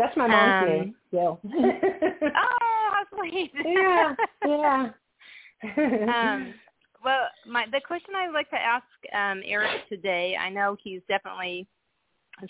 [0.00, 0.06] You.
[0.06, 1.40] That's my mom's Um, name, Gail.
[2.34, 3.52] Oh, how sweet.
[3.64, 4.14] yeah,
[4.46, 4.90] yeah.
[6.32, 6.54] um,
[7.04, 8.84] well, my the question I'd like to ask
[9.14, 11.66] um, Erik today, I know he's definitely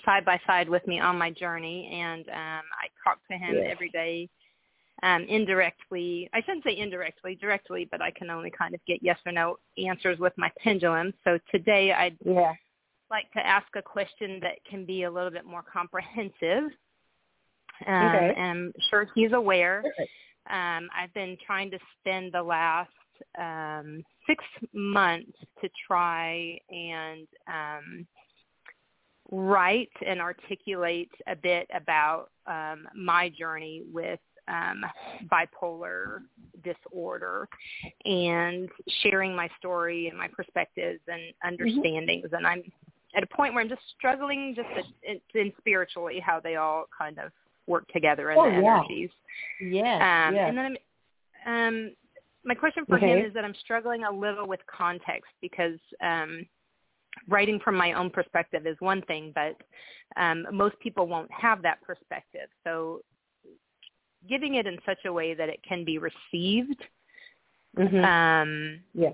[0.05, 3.69] side by side with me on my journey, and um, I talk to him Yes.
[3.71, 4.29] every day
[5.03, 6.29] um, indirectly.
[6.33, 9.57] I shouldn't say indirectly, directly, but I can only kind of get yes or no
[9.85, 11.13] answers with my pendulum.
[11.25, 12.53] So today I'd yeah.
[13.11, 16.71] like to ask a question that can be a little bit more comprehensive.
[17.87, 18.35] Um, Okay.
[18.37, 20.11] And I'm sure he's aware Perfect.
[20.51, 22.91] um, I've been trying to spend the last
[23.39, 28.07] um, six months to try and um,
[29.31, 34.85] write and articulate a bit about um, my journey with um,
[35.31, 36.23] bipolar
[36.65, 37.49] disorder
[38.05, 38.69] and
[39.03, 42.27] sharing my story and my perspectives and understandings.
[42.33, 42.63] And I'm
[43.15, 44.69] at a point where I'm just struggling just
[45.03, 47.31] in, in spiritually how they all kind of
[47.71, 48.77] work together and Oh, the yeah.
[48.77, 49.11] energies.
[49.61, 50.03] Yes.
[50.03, 50.49] Um, yes.
[50.49, 50.77] And then
[51.47, 51.97] I'm, um,
[52.45, 53.11] my question for Okay.
[53.13, 56.47] him is that I'm struggling a little with context because um,
[57.29, 59.57] writing from my own perspective is one thing, but
[60.17, 62.49] um, most people won't have that perspective.
[62.65, 63.01] So
[64.29, 66.83] giving it in such a way that it can be received
[67.79, 68.05] Mhm.
[68.05, 69.13] um, yeah.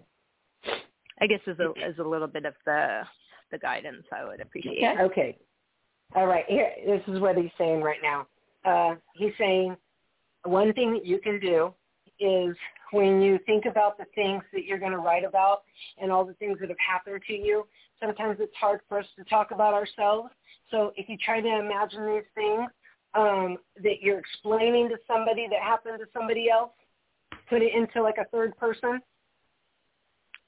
[1.20, 3.02] I guess is a as a little bit of the
[3.50, 4.78] the guidance I would appreciate.
[4.78, 5.02] Okay.
[5.02, 5.38] Okay.
[6.14, 6.44] All right.
[6.48, 8.26] Here, this is what he's saying right now.
[8.66, 9.76] Uh, he's saying
[10.44, 11.72] one thing that you can do
[12.18, 12.56] is
[12.92, 15.62] when you think about the things that you're going to write about
[15.98, 17.66] and all the things that have happened to you,
[18.00, 20.30] sometimes it's hard for us to talk about ourselves.
[20.70, 22.70] So if you try to imagine these things
[23.14, 26.72] um, that you're explaining to somebody that happened to somebody else,
[27.48, 29.00] put it into like a third person.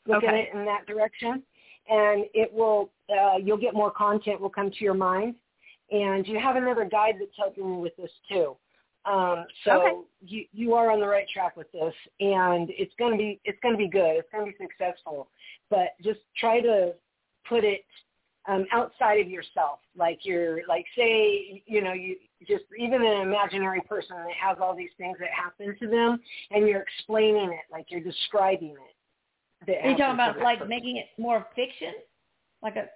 [0.06, 1.42] Look at it in that direction,
[1.88, 2.90] and it will.
[3.10, 5.34] Uh, you'll get more content will come to your mind,
[5.90, 8.56] and you have another guide that's helping you with this too.
[9.04, 9.96] Um, so Okay.
[10.20, 13.58] you you are on the right track with this, and it's going to be it's
[13.62, 14.16] to be good.
[14.16, 15.30] It's going to be successful,
[15.70, 16.94] but just try to
[17.48, 17.84] put it
[18.46, 19.78] um, outside of yourself.
[19.96, 24.74] Like you're like say you know you just even an imaginary person that has all
[24.76, 26.20] these things that happen to them,
[26.50, 29.66] and you're explaining it like you're describing it.
[29.66, 30.68] that Are you talking about like person.
[30.68, 31.94] making it more fiction,
[32.62, 32.86] like a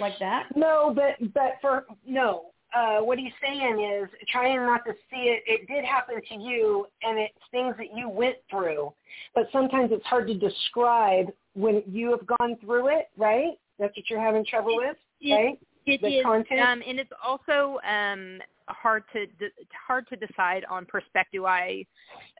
[0.00, 0.44] like that?
[0.54, 2.46] No, but but for no.
[2.74, 5.42] Uh, what he's saying is trying not to see it.
[5.46, 8.92] It did happen to you, and it's things that you went through.
[9.34, 13.08] But sometimes it's hard to describe when you have gone through it.
[13.16, 13.52] Right?
[13.78, 15.58] That's what you're having trouble with, It- right?
[15.86, 16.60] It The is, content?
[16.60, 19.52] um, and it's also um, hard to de-
[19.86, 21.44] hard to decide on perspective.
[21.44, 21.86] I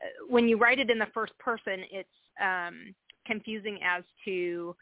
[0.03, 2.09] uh, when you write it in the first person, it's
[2.41, 2.93] um,
[3.25, 4.75] confusing as to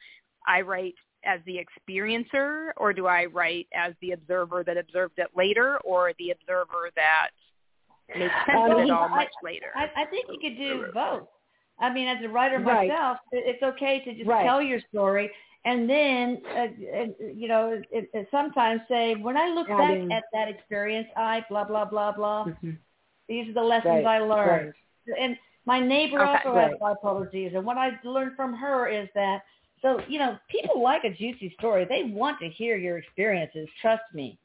[0.47, 0.95] I write
[1.25, 6.13] as the experiencer, or do I write as the observer that observed it later, or
[6.19, 7.29] the observer that
[8.17, 9.71] makes sense Um, of it all I- much later?
[9.75, 11.27] I, I think you could do both.
[11.79, 12.87] I mean, as a writer Right.
[12.89, 14.43] myself, it- it's okay to just Right.
[14.45, 15.31] tell your story
[15.65, 16.67] and then, uh,
[16.99, 21.07] uh, you know, it, it sometimes say, when I look Adding- back at that experience,
[21.17, 22.45] I blah, blah, blah, blah.
[22.45, 22.77] Mhm.
[23.27, 24.73] These are the lessons Right, I learned.
[25.17, 25.35] And
[25.65, 26.31] my neighbor Okay.
[26.47, 26.79] also has Right.
[26.79, 27.53] bipolar disease.
[27.55, 29.41] And what I learned from her is that,
[29.81, 31.85] so, you know, people like a juicy story.
[31.85, 33.67] They want to hear your experiences.
[33.81, 34.39] Trust me.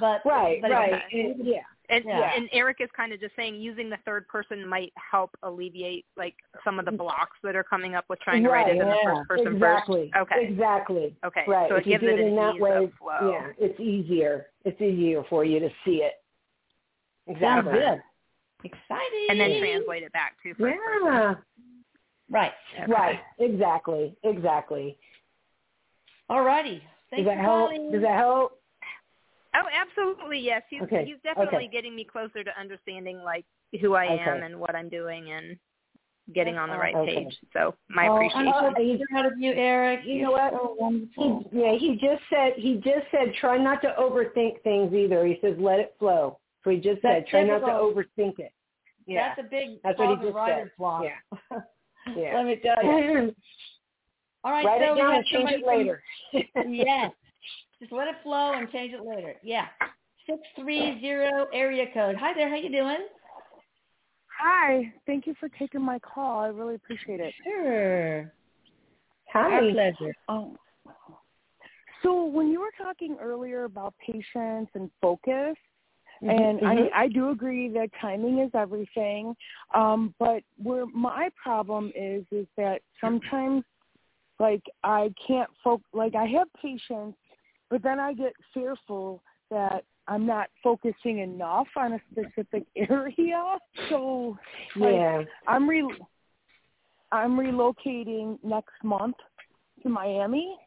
[0.00, 1.02] But Right, but right.
[1.10, 1.60] yeah.
[1.88, 2.32] And, Yeah.
[2.34, 6.34] and Erik is kind of just saying using the third person might help alleviate like
[6.64, 8.96] some of the blocks that are coming up with trying to write it in the
[9.04, 10.10] first person exactly.
[10.12, 10.32] first.
[10.32, 10.48] Okay.
[10.48, 11.16] Exactly.
[11.24, 11.44] Okay.
[11.46, 11.68] Right.
[11.68, 12.92] So if it gives you do it it in that way,
[13.22, 14.46] yeah, it's easier.
[14.64, 16.14] It's easier for you to see it.
[17.40, 17.72] Sounds Exactly.
[17.72, 18.02] good.
[18.64, 19.26] Exciting.
[19.30, 21.36] And then translate it back to first person.
[22.28, 22.38] Yeah.
[22.38, 22.52] Right.
[22.82, 22.92] Okay.
[22.92, 23.20] Right.
[23.38, 24.16] Exactly.
[24.22, 24.98] Exactly.
[26.28, 26.82] All righty.
[27.14, 27.70] Does that help?
[27.70, 27.92] calling.
[27.92, 28.60] Does that help?
[29.54, 30.40] Oh, absolutely.
[30.40, 30.62] Yes.
[30.68, 31.68] He's Okay, he's definitely okay.
[31.68, 33.44] getting me closer to understanding like
[33.80, 35.56] who I am and what I'm doing and
[36.34, 37.24] getting on the right Okay.
[37.24, 37.38] page.
[37.52, 38.48] So my oh, appreciation.
[38.48, 40.00] I'm so proud of you, Erik.
[40.04, 40.52] You know what?
[40.52, 41.50] So He, wonderful.
[41.52, 45.24] yeah, he just said he just said try not to overthink things either.
[45.24, 46.38] He says let it flow.
[46.64, 48.52] So he just said That's try not to overthink it.
[49.06, 49.34] Yeah.
[49.36, 50.76] That's a big That's what he just writer's said.
[50.76, 51.04] block.
[51.04, 51.58] Yeah.
[52.14, 52.34] Yeah.
[52.36, 53.34] Let me tell you.
[54.44, 56.02] All right, Write so it down and change it later.
[56.30, 57.10] from- yes.
[57.80, 59.34] Just let it flow and change it later.
[59.42, 59.66] Yeah.
[60.26, 62.16] Six three zero area code.
[62.16, 62.48] Hi there.
[62.48, 63.06] How you doing?
[64.40, 64.92] Hi.
[65.06, 66.40] Thank you for taking my call.
[66.40, 67.32] I really appreciate it.
[67.44, 68.32] Sure.
[69.34, 69.72] Our Hi.
[69.72, 70.14] pleasure.
[70.28, 70.56] Um,
[72.02, 75.56] so when you were talking earlier about patience and focus,
[76.22, 76.90] and Mhm.
[76.94, 79.36] I, I do agree that timing is everything.
[79.74, 83.64] Um, but where my problem is is that sometimes,
[84.38, 85.86] like I can't focus.
[85.92, 87.16] Like I have patience,
[87.70, 93.58] but then I get fearful that I'm not focusing enough on a specific area.
[93.88, 94.38] So
[94.74, 95.22] like, yeah.
[95.46, 95.82] I'm re
[97.12, 99.16] I'm relocating next month
[99.82, 100.58] to Miami,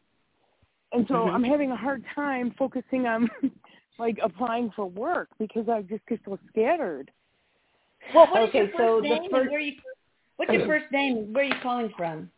[0.94, 1.34] and so Mhm.
[1.34, 3.30] I'm having a hard time focusing on
[4.00, 7.12] like applying for work because I just get so scattered.
[8.16, 9.74] Well, what is Okay, your first so the name first- where you?
[10.38, 11.34] What's your first name?
[11.34, 12.32] Where are you calling from?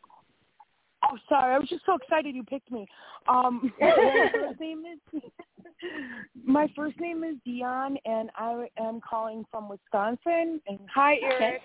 [1.03, 2.87] Oh, sorry, I was just so excited you picked me.
[3.27, 5.21] Um, my first name is
[6.43, 10.59] my first name is Dion, and I am calling from Wisconsin.
[10.67, 11.61] And hi, Erik.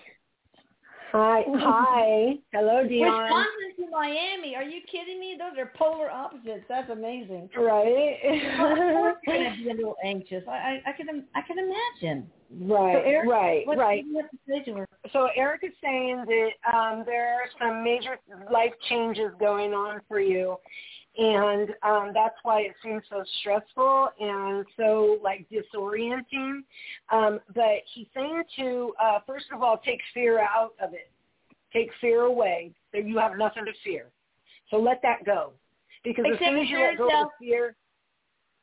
[1.11, 1.43] Hi.
[1.47, 2.33] Hi.
[2.51, 3.23] Hello, Dion.
[3.23, 4.55] Wisconsin to Miami.
[4.55, 5.37] Are you kidding me?
[5.37, 6.65] Those are polar opposites.
[6.67, 7.49] That's amazing.
[7.55, 8.17] Right.
[8.23, 10.43] You're gonna be a little anxious.
[10.47, 12.29] I, I, I can, I can imagine.
[12.69, 12.95] right.
[12.95, 13.67] So, Erik, right.
[13.67, 14.03] What right.
[14.03, 14.87] do you have to say to her?
[15.13, 18.17] So Erik is saying that um, there are some major
[18.51, 20.57] life changes going on for you,
[21.17, 26.61] and um, that's why it seems so stressful and so like disorienting.
[27.11, 31.09] Um, but he's saying to uh, first of all take fear out of it,
[31.73, 32.71] take fear away.
[32.93, 34.05] That you have nothing to fear.
[34.69, 35.53] So let that go,
[36.03, 37.75] because as soon as you let go of fear,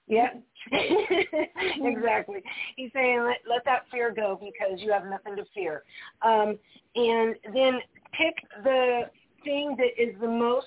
[0.07, 0.29] yeah,
[0.73, 2.43] exactly.
[2.77, 5.83] He's saying let let that fear go because you have nothing to fear,
[6.23, 6.59] um,
[6.95, 7.81] and then
[8.13, 9.03] pick the
[9.45, 10.67] thing that is the most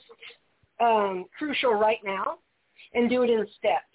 [0.80, 2.38] um, crucial right now
[2.93, 3.86] and do it in steps.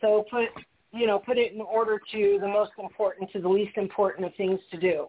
[0.00, 0.48] So put
[0.92, 4.34] you know put it in order to the most important to the least important of
[4.36, 5.08] things to do.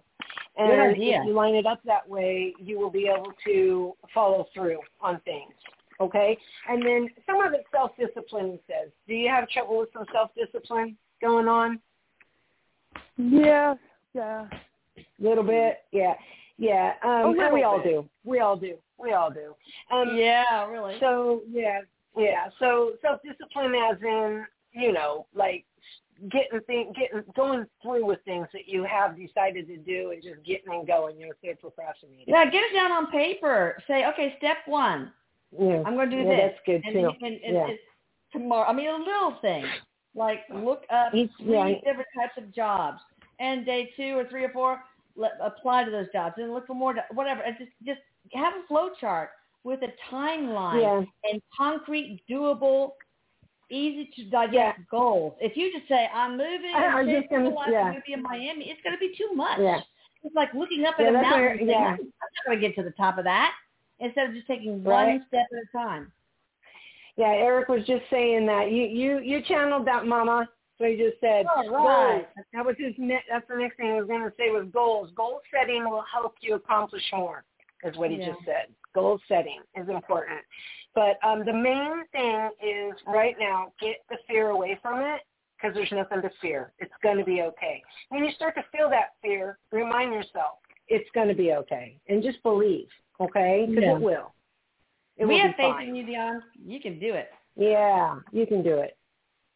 [0.57, 1.19] And Good idea.
[1.19, 5.19] if you line it up that way, you will be able to follow through on
[5.25, 5.51] things.
[5.99, 6.37] Okay?
[6.69, 8.91] And then some of it self-discipline he says.
[9.07, 11.79] Do you have trouble with some self-discipline going on?
[13.17, 13.75] Yeah,
[14.13, 14.47] yeah.
[14.97, 15.79] A little bit?
[15.91, 16.13] Yeah.
[16.57, 16.93] Yeah.
[17.03, 17.85] Um, and little we all bit.
[17.91, 18.09] do.
[18.23, 18.75] We all do.
[18.97, 19.55] We all do.
[19.91, 20.97] Um, yeah, really.
[20.99, 21.81] So, yeah.
[22.17, 22.47] Yeah.
[22.59, 25.65] So self-discipline as in, you know, like
[26.31, 30.41] getting thing, getting going through with things that you have decided to do and just
[30.45, 31.19] getting and going.
[31.19, 32.23] You know, say procrastinating.
[32.27, 33.77] yeah, get it down on paper.
[33.87, 35.11] Say, okay, step one,
[35.57, 35.83] Yeah.
[35.85, 36.51] I'm going to do yeah, this.
[36.53, 37.01] That's good and too.
[37.21, 37.67] then you and, yeah.
[37.67, 37.79] and
[38.31, 39.65] tomorrow, I mean, a little thing,
[40.15, 41.69] like look up Each- three yeah.
[41.83, 43.01] different types of jobs,
[43.39, 44.79] and day two or three or four,
[45.15, 47.41] let, apply to those jobs, and look for more, whatever.
[47.41, 47.99] And just just
[48.33, 49.29] have a flow chart
[49.63, 51.29] with a timeline Yeah.
[51.31, 52.91] and concrete, doable,
[53.71, 55.35] easy to digest goals.
[55.41, 57.81] If you just say, I'm moving, I- I was to just gonna- Central, I'm yeah.
[57.83, 59.57] going to be in Miami, it's going to be too much.
[59.59, 59.79] Yeah.
[60.23, 61.77] It's like looking up Yeah, at a mountain saying, yeah.
[61.77, 63.53] I'm I'm not going to get to the top of that.
[63.99, 65.13] Instead of just taking Right.
[65.19, 66.11] one step at a time.
[67.17, 70.49] Yeah, Erik was just saying that you you you channeled that, Mama.
[70.77, 72.25] So he just said All right.
[72.35, 72.45] goals.
[72.53, 72.93] That was his.
[72.97, 75.09] Ne- that's the next thing I was going to say was goals.
[75.15, 77.45] Goal setting will help you accomplish more.
[77.83, 78.33] Is what he Yeah.
[78.33, 78.73] just said.
[78.93, 80.41] Goal setting is important,
[80.95, 85.21] but um, the main thing is right now get the fear away from it
[85.55, 86.71] because there's nothing to fear.
[86.79, 87.83] It's going to be okay.
[88.09, 92.23] When you start to feel that fear, remind yourself it's going to be okay, and
[92.23, 92.87] just believe.
[93.19, 93.95] Okay, because Yeah.
[93.95, 94.33] it will.
[95.17, 96.43] It we will have faith in you, Dion.
[96.65, 97.31] You can do it.
[97.55, 98.97] Yeah, you can do it.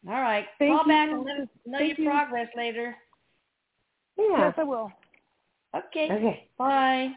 [0.08, 0.46] All right.
[0.58, 1.16] Thank Call back you.
[1.16, 2.10] and let us know Thank your you.
[2.10, 2.96] progress later.
[4.18, 4.24] Yeah.
[4.38, 4.90] Yes, I will.
[5.74, 6.08] Okay.
[6.10, 6.48] Okay.
[6.58, 7.10] Bye.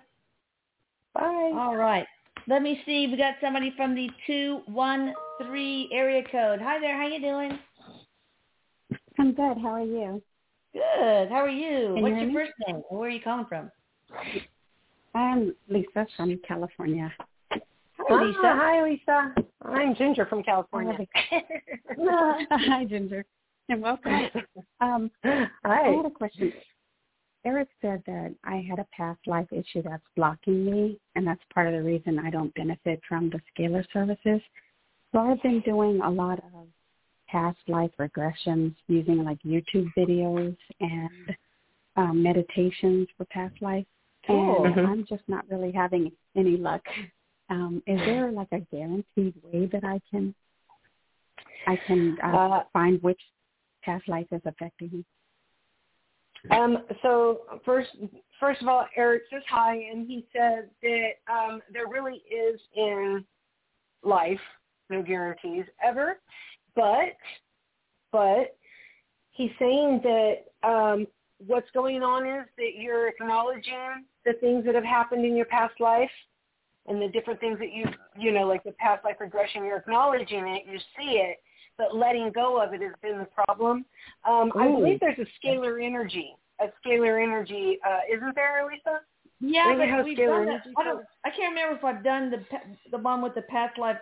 [1.13, 1.51] Bye.
[1.55, 2.05] All right.
[2.47, 3.07] Let me see.
[3.07, 6.59] We got somebody from the 213 area code.
[6.61, 6.97] Hi there.
[6.97, 7.57] How you doing?
[9.17, 9.57] I'm good.
[9.61, 10.21] How are you?
[10.73, 11.29] Good.
[11.29, 11.93] How are you?
[11.93, 12.34] Can What's hear your me?
[12.34, 12.81] first name?
[12.89, 13.71] Where are you calling from?
[15.15, 17.13] I'm Lisa from California.
[18.09, 18.37] Hi, Lisa.
[18.43, 19.35] Hi, Lisa.
[19.63, 20.97] I'm Ginger from California.
[21.97, 23.25] Hi, Ginger,
[23.69, 24.27] and welcome.
[24.81, 25.95] Um, I hi.
[25.95, 26.51] had a question.
[27.45, 31.67] Erik said that I had a past life issue that's blocking me, and that's part
[31.67, 34.41] of the reason I don't benefit from the scalar services.
[35.11, 36.67] So I've been doing a lot of
[37.27, 41.35] past life regressions using like YouTube videos and
[41.95, 43.85] um, meditations for past life.
[44.25, 44.65] Cool.
[44.65, 44.87] And Mhm.
[44.87, 46.81] I'm just not really having any luck.
[47.49, 50.33] Um, is there like a guaranteed way that I can
[51.67, 53.21] I can uh, Uh, find which
[53.83, 55.05] past life is affecting me?
[56.51, 57.89] Um, so first,
[58.39, 63.23] first of all, Erik says hi, and he said that um, there really is in
[64.03, 64.41] life
[64.89, 66.19] no guarantees ever,
[66.75, 67.15] but
[68.11, 68.57] but
[69.31, 70.35] he's saying that
[70.67, 71.07] um,
[71.47, 75.73] what's going on is that you're acknowledging the things that have happened in your past
[75.79, 76.11] life
[76.88, 77.86] and the different things that you
[78.17, 79.63] you know like the past life regression.
[79.63, 81.38] You're acknowledging it, you see it,
[81.77, 83.86] but letting go of it has been the problem.
[84.27, 88.99] Um, I believe there's a scalar energy, a scalar energy, uh, isn't there, Lisa?
[89.39, 90.51] Yeah, Maybe it but we've scalar done that.
[90.51, 91.05] energy I don't.
[91.25, 92.43] I can't remember if I've done the
[92.91, 93.97] the one with the past life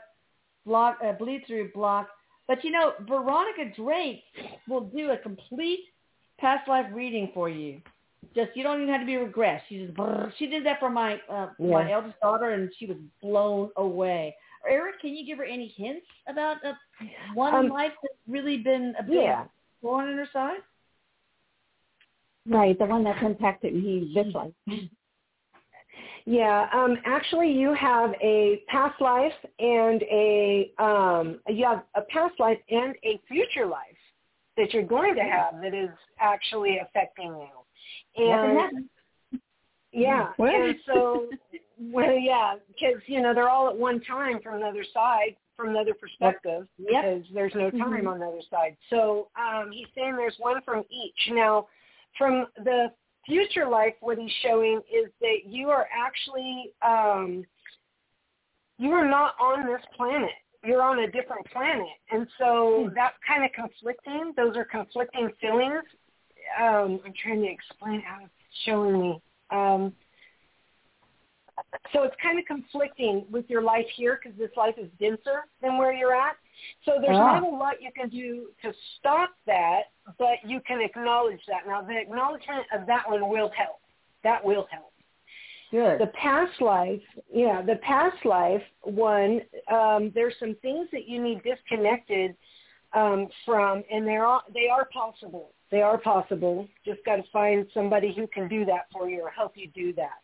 [0.65, 2.09] block uh, bleed through block.
[2.47, 4.23] But you know, Veronica Drake
[4.67, 5.81] will do a complete
[6.39, 7.81] past life reading for you.
[8.35, 9.61] Just you don't even have to be regressed.
[9.67, 13.71] She just she did that for my uh, my eldest daughter, and she was blown
[13.77, 14.35] away.
[14.69, 16.73] Erik, can you give her any hints about uh,
[17.33, 19.45] one Um, life that's really been a Yeah.
[19.81, 20.61] thorn in her side?
[22.47, 24.53] Right, the one that's impacted me this life.
[26.25, 32.39] Yeah, um, actually, you have a past life and a um, you have a past
[32.39, 33.97] life and a future life
[34.57, 37.60] that you're going to have that is actually affecting you.
[38.15, 38.87] And
[39.91, 40.53] yeah, What?
[40.53, 41.27] and so
[41.79, 45.93] well, yeah, because you know they're all at one time from another side, from another
[45.93, 47.03] perspective, Yep.
[47.03, 48.77] because there's no time on the other side.
[48.89, 51.31] So um, he's saying there's one from each.
[51.31, 51.67] Now,
[52.17, 52.91] from the
[53.25, 57.45] future life, what he's showing is that you are actually um,
[58.77, 60.29] you are not on this planet.
[60.63, 64.33] You're on a different planet, and so that's kind of conflicting.
[64.37, 65.83] Those are conflicting feelings.
[66.59, 68.33] Um, I'm trying to explain how it's
[68.65, 69.21] showing me.
[69.51, 69.93] Um,
[71.93, 75.77] so it's kind of conflicting with your life here because this life is denser than
[75.77, 76.35] where you're at.
[76.85, 77.39] So there's Ah.
[77.39, 81.67] not a lot you can do to stop that, but you can acknowledge that.
[81.67, 83.79] Now the acknowledgement of that one will help.
[84.23, 84.93] That will help.
[85.71, 85.99] Good.
[85.99, 87.01] The past life,
[87.33, 89.41] yeah, the past life one.
[89.69, 92.35] Um, there's some things that you need disconnected
[92.93, 95.53] um, from, and they are all, they are possible.
[95.71, 96.67] They are possible.
[96.85, 99.93] Just got to find somebody who can do that for you or help you do
[99.93, 100.19] that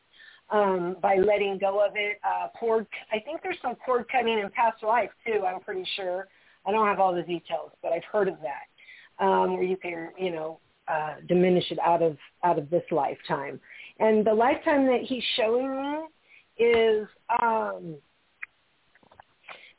[0.50, 2.20] um, by letting go of it.
[2.24, 5.46] Uh, cord, I think there's some cord cutting in past life too.
[5.46, 6.28] I'm pretty sure.
[6.66, 10.10] I don't have all the details, but I've heard of that, um, where you can,
[10.18, 13.60] you know, uh, diminish it out of out of this lifetime.
[14.00, 17.08] And the lifetime that he's showing me is,
[17.42, 17.96] um,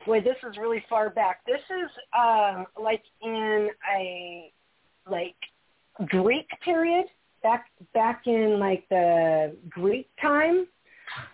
[0.06, 1.40] boy, this is really far back.
[1.46, 4.52] This is um, like in a
[5.10, 5.36] like
[6.06, 7.06] Greek period,
[7.42, 10.66] back back in like the Greek time.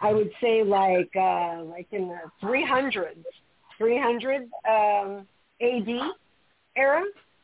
[0.01, 3.25] I would say like uh, like in the 300s,
[3.79, 5.27] 300 um,
[5.61, 6.13] AD
[6.77, 7.03] era.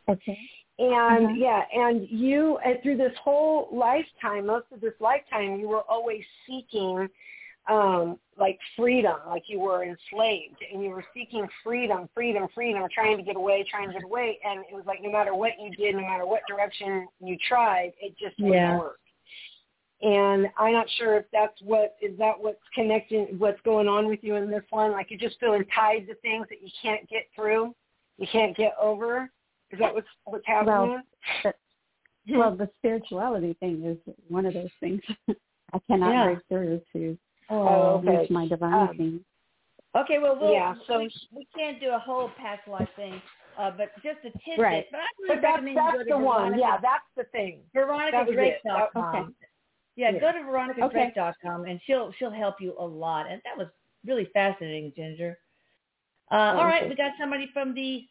[0.09, 0.39] Okay.
[0.79, 1.39] And Mhm.
[1.39, 6.25] yeah, and you and through this whole lifetime, most of this lifetime, you were always
[6.47, 7.09] seeking
[7.69, 13.19] um like freedom, like you were enslaved and you were seeking freedom, freedom, freedom, trying
[13.19, 15.71] to get away, trying to get away and it was like no matter what you
[15.77, 18.77] did, no matter what direction you tried, it just wouldn't Yeah.
[18.77, 18.99] work.
[20.03, 24.21] And I'm not sure if that's what is that what's connecting what's going on with
[24.23, 24.93] you in this one?
[24.93, 27.75] Like you're just feeling tied to things that you can't get through,
[28.17, 29.29] you can't get over.
[29.71, 31.03] Is that what's what's happening?
[31.45, 31.53] Well,
[32.27, 35.03] the, well, the spirituality thing is one of those things.
[35.73, 36.25] I cannot Yeah.
[36.25, 37.19] break through to
[37.51, 38.19] Oh, okay.
[38.19, 39.25] reach my divine Um, thing.
[39.97, 43.21] Okay, well, we'll Yeah, so- we, we can't do a whole past life thing,
[43.59, 44.59] uh, but just a tidbit.
[44.59, 44.87] Right.
[44.91, 46.59] But I really But that's recommend you go to the one.
[46.59, 47.63] Yeah, that's the thing.
[47.75, 48.63] That was it.
[48.65, 49.13] VeronicaDrake.com.
[49.41, 49.49] That-
[49.97, 50.21] Yeah, Yeah.
[50.21, 53.27] go to VeronicaDrake.com and she'll she'll help you a lot.
[53.29, 53.67] And that was
[54.07, 55.37] really fascinating, Ginger.
[56.31, 56.91] Uh, all right, Okay.
[56.91, 58.07] we got somebody from the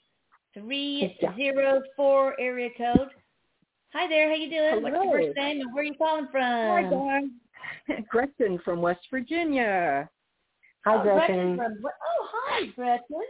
[0.53, 3.09] three zero four area code.
[3.93, 4.83] Hi there, how you doing?
[4.83, 6.41] What's your first name and where are you calling from?
[6.41, 7.23] Hi, guys.
[8.09, 10.09] Gretchen from West Virginia.
[10.85, 11.57] Hi, Oh, Gretchen.
[11.57, 13.21] from, oh, hi, Gretchen.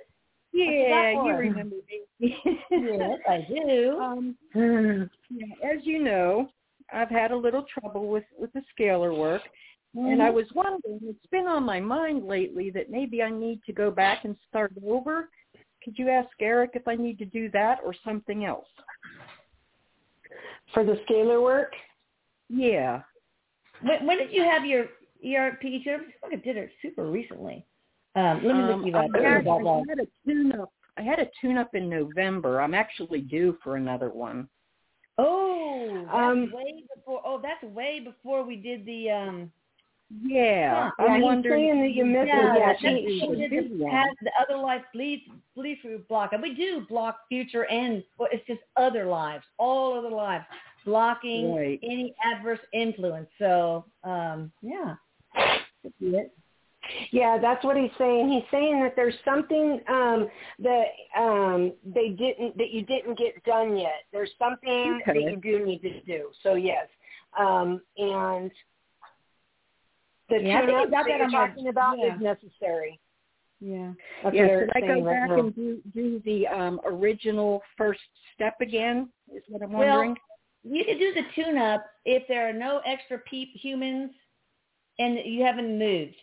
[0.54, 1.76] Yeah, you remember
[2.20, 2.36] me.
[2.72, 4.00] Yes, I do.
[4.00, 4.36] Um,
[5.64, 6.50] as you know,
[6.92, 9.44] I've had a little trouble with with the scalar work,
[9.96, 10.22] and Mm-hmm.
[10.22, 11.00] I was wondering.
[11.04, 14.72] It's been on my mind lately that maybe I need to go back and start
[14.86, 15.30] over.
[15.84, 18.68] Could you ask Erik if I need to do that or something else?
[20.74, 21.72] For the scalar work?
[22.50, 23.02] Yeah.
[23.82, 24.86] When, when did you have your
[25.26, 25.60] ERP?
[25.64, 27.66] I think I did it super recently.
[28.16, 29.10] Um, let me Um, look you up.
[29.16, 30.72] I had, I had a tune up.
[30.98, 32.62] I had a tune up in November.
[32.62, 34.50] I'm actually due for another one.
[35.18, 37.22] Oh, that's Um, way before.
[37.26, 39.12] Oh, that's way before we did the.
[39.12, 39.52] um
[40.26, 41.04] Yeah, Huh.
[41.06, 41.68] I'm he's wondering.
[41.68, 42.60] saying that you missed Yeah, it.
[42.60, 45.24] Yeah, that's she, before she, did the, past, the other life bleed
[45.56, 49.98] bleed through block, and we do block future and well, it's just other lives, all
[49.98, 50.46] other lives,
[50.86, 51.80] blocking Right.
[51.84, 53.30] any adverse influence.
[53.38, 54.96] So, um yeah,
[55.82, 56.34] Could be it.
[57.12, 58.30] yeah, that's what he's saying.
[58.30, 60.28] He's saying that there's something um,
[60.60, 64.06] that um, they didn't that you didn't get done yet.
[64.12, 65.26] There's something Okay.
[65.26, 66.32] that you do need to do.
[66.42, 66.88] So yes,
[67.38, 68.52] um, and
[70.30, 72.16] the Yeah, I tune-up that that my- talking about yeah.
[72.16, 73.00] is necessary.
[73.62, 73.92] Yeah.
[74.24, 78.00] That's yeah, should I go saying right back and do do the um, original first
[78.34, 79.10] step again?
[79.36, 80.18] Is what I'm Well, wondering.
[80.70, 84.12] You can do the tune-up if there are no extra peep humans
[85.00, 86.16] and you haven't moved.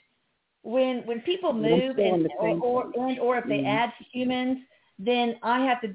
[0.63, 3.67] When when people move and or, or and or if they Mhm.
[3.67, 4.59] add humans,
[4.99, 5.95] then I have to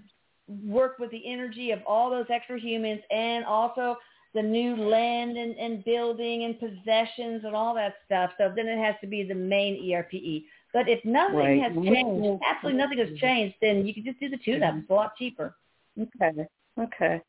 [0.65, 3.97] work with the energy of all those extra humans and also
[4.33, 8.31] the new land and, and building and possessions and all that stuff.
[8.37, 10.45] So then it has to be the main ERPE.
[10.73, 11.61] But if nothing Right.
[11.61, 14.75] has changed, absolutely nothing has changed, then you can just do the tune-up.
[14.77, 15.55] It's a lot cheaper.
[15.99, 16.47] Okay.
[16.79, 17.21] Okay.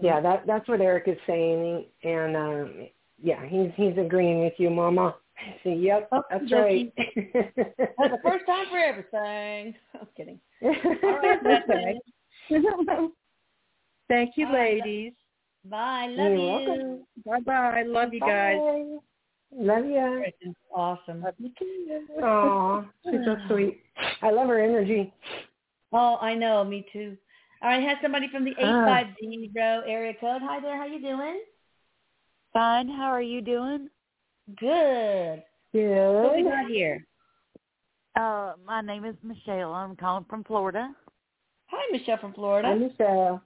[0.00, 2.88] Yeah, that that's what Erik is saying, and um,
[3.22, 5.16] yeah, he's he's agreeing with you, Mama.
[5.64, 6.92] So, yep, that's right.
[6.96, 9.74] That's the first time for everything.
[10.00, 10.38] I'm kidding.
[10.64, 11.98] okay.
[14.08, 14.74] Thank you, All right.
[14.74, 15.14] ladies.
[15.64, 16.06] Bye.
[16.10, 16.46] Love You're you.
[16.46, 17.06] welcome.
[17.24, 17.82] Bye bye.
[17.84, 18.60] Love you guys.
[19.54, 20.18] Love ya.
[20.20, 21.22] Kristen's awesome.
[21.22, 22.22] Love you too.
[22.22, 23.82] Aw, she's so sweet.
[24.22, 25.12] I love her energy.
[25.92, 26.64] Oh, I know.
[26.64, 27.16] Me too.
[27.62, 27.82] All right.
[27.82, 28.84] Has somebody from the eight Ah.
[28.86, 30.42] five zero area code.
[30.42, 30.76] Hi there.
[30.76, 31.40] How you doing?
[32.52, 32.88] Fine.
[32.88, 33.88] How are you doing?
[34.58, 35.42] Good.
[35.72, 36.22] Good.
[36.22, 36.50] What we Good.
[36.50, 37.06] got here?
[38.16, 39.72] Uh, my name is Michelle.
[39.72, 40.94] I'm calling from Florida.
[41.68, 42.68] Hi, Michelle from Florida.
[42.68, 43.42] Hi, Michelle.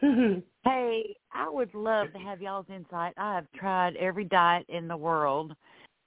[0.64, 3.14] Hey, I would love to have y'all's insight.
[3.16, 5.54] I have tried every diet in the world,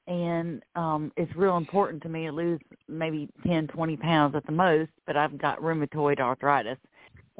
[0.07, 4.51] and um it's real important to me to lose maybe ten, twenty pounds at the
[4.51, 4.91] most.
[5.07, 6.77] But I've got rheumatoid arthritis,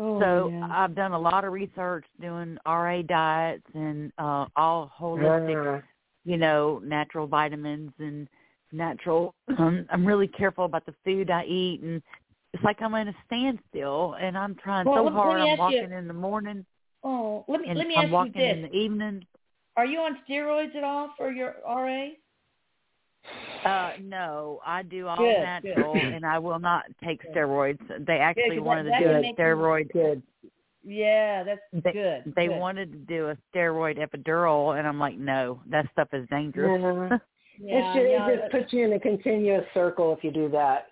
[0.02, 0.68] oh, so yeah.
[0.72, 5.84] I've done a lot of research doing RA diets and uh all holistic
[6.24, 8.28] you know, natural vitamins and
[8.72, 9.34] natural.
[9.58, 12.02] Um, I'm really careful about the food I eat, and
[12.54, 15.36] it's like I'm in a standstill, and I'm trying Well, so let- let hard.
[15.38, 16.66] me I'm ask you- walking in the morning,
[17.04, 19.26] Oh, let me let me I'm ask you this: in the evening.
[19.78, 22.10] Are you on steroids at all for your RA?
[23.66, 26.04] Uh, no, I do all Good, natural, good.
[26.04, 27.80] and I will not take steroids.
[28.06, 29.92] They actually 'cause wanted that- to do can a steroid.
[29.92, 30.24] Good.
[30.84, 32.34] Yeah, that's They, good.
[32.36, 32.58] They good.
[32.60, 36.82] wanted to do a steroid epidural, and I'm like, no, that stuff is dangerous.
[36.82, 37.22] Mhm.
[37.64, 40.50] Yeah, it, should, yeah, it just puts you in a continuous circle if you do
[40.50, 40.88] that.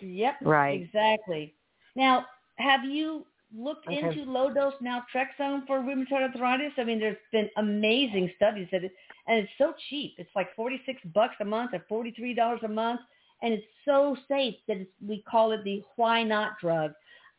[0.00, 0.34] Yep.
[0.42, 0.82] Right.
[0.82, 1.54] Exactly.
[1.94, 2.26] Now,
[2.56, 3.24] have you
[3.56, 3.98] looked Okay.
[3.98, 6.72] into low dose naltrexone for rheumatoid arthritis?
[6.78, 8.92] I mean, there's been amazing studies that it,
[9.26, 10.14] and it's so cheap.
[10.18, 13.00] It's like 46 bucks a month or $43 a month,
[13.42, 16.92] and it's so safe that it's, we call it the why not drug.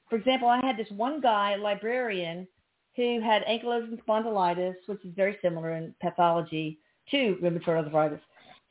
[0.09, 2.47] For example, I had this one guy, a librarian,
[2.95, 6.79] who had ankylosing spondylitis, which is very similar in pathology
[7.11, 8.19] to rheumatoid arthritis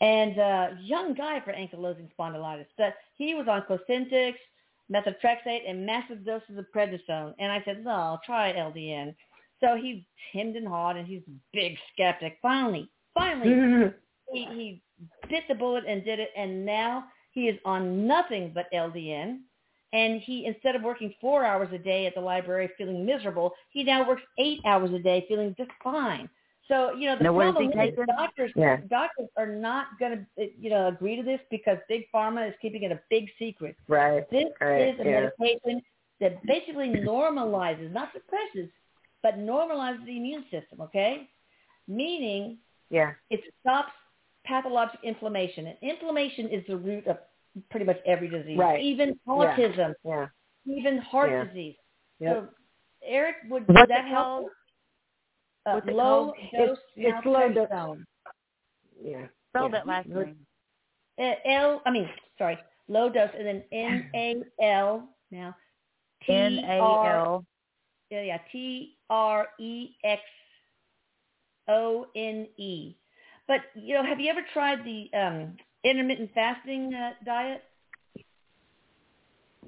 [0.00, 2.66] and uh, young guy for ankylosing spondylitis.
[2.78, 4.34] But he was on Cosentyx,
[4.92, 7.34] methotrexate, and massive doses of prednisone.
[7.38, 9.14] And I said, no, I'll try LDN.
[9.60, 12.38] So he hemmed and hawed, and he's a big skeptic.
[12.40, 13.92] Finally, finally,
[14.32, 14.82] he, he
[15.28, 16.30] bit the bullet and did it.
[16.36, 19.40] And now he is on nothing but LDN.
[19.92, 23.82] And he, instead of working four hours a day at the library feeling miserable, he
[23.82, 26.28] now works eight hours a day feeling just fine.
[26.70, 28.76] So, you know, the Now, what is he problem is doctors, Yeah.
[28.88, 32.84] doctors are not going to, you know, agree to this because Big Pharma is keeping
[32.84, 33.76] it a big secret.
[33.88, 34.28] Right.
[34.30, 35.30] This Right, is a yeah.
[35.38, 35.82] medication
[36.20, 38.70] that basically normalizes, not suppresses,
[39.20, 41.28] but normalizes the immune system, okay?
[41.88, 42.58] Meaning
[42.88, 43.14] Yeah.
[43.30, 43.92] it stops
[44.44, 45.66] pathologic inflammation.
[45.66, 47.18] And inflammation is the root of
[47.70, 48.80] pretty much every disease, Right.
[48.80, 50.28] even autism, Yeah.
[50.66, 51.44] even heart Yeah.
[51.44, 51.76] disease.
[52.20, 52.36] Yep.
[52.36, 52.54] So,
[53.02, 54.52] Erik, would, would that help?
[55.64, 55.76] Called?
[55.76, 57.98] Uh, What's it low dose It's- it's low dose.
[59.02, 59.26] Yeah.
[59.50, 59.68] Spell yeah.
[59.70, 60.46] that last Look- name.
[61.18, 62.08] Uh, L, I mean,
[62.38, 62.58] sorry,
[62.88, 65.54] low dose, and then N A L now.
[66.24, 67.46] T N A R L.
[68.10, 70.22] yeah, yeah, T R E X
[71.68, 72.96] O N E.
[73.46, 77.62] But you know, have you ever tried the um, intermittent fasting uh, diet?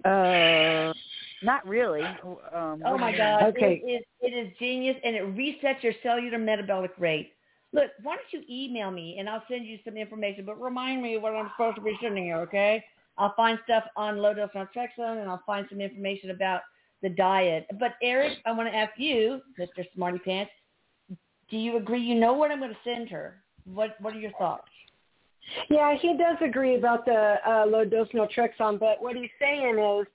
[0.05, 0.93] Uh,
[1.43, 2.03] not really.
[2.55, 3.43] Um, Oh my you God!
[3.45, 3.82] Okay.
[3.84, 7.32] It is, it is genius, and it resets your cellular metabolic rate.
[7.72, 11.16] Look, why don't you email me and I'll send you some information, but remind me
[11.16, 12.84] what I'm supposed to be sending you, okay?
[13.16, 16.61] I'll find stuff on low dose naltrexone and I'll find some information about
[17.03, 17.66] the diet.
[17.80, 19.84] But Erik, I want to ask you, Mr.
[19.95, 20.53] Smarty Pants,
[21.51, 22.01] do you agree?
[22.01, 23.43] You know what I'm going to send her.
[23.64, 24.68] What What are your thoughts?
[25.68, 30.07] Yeah, he does agree about the uh, low dose naltrexone, but what he's saying is,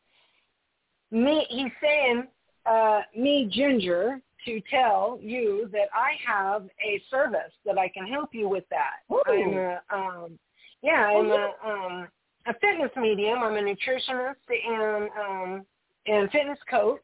[1.11, 1.45] me.
[1.49, 2.27] He's saying,
[2.65, 8.29] uh, me, Ginger, to tell you that I have a service that I can help
[8.33, 9.01] you with that.
[9.11, 9.21] Ooh.
[9.27, 10.39] I'm a, um,
[10.81, 12.07] yeah, I'm a, um,
[12.45, 13.39] a fitness medium.
[13.39, 15.65] I'm a nutritionist and um,
[16.05, 17.01] and fitness coach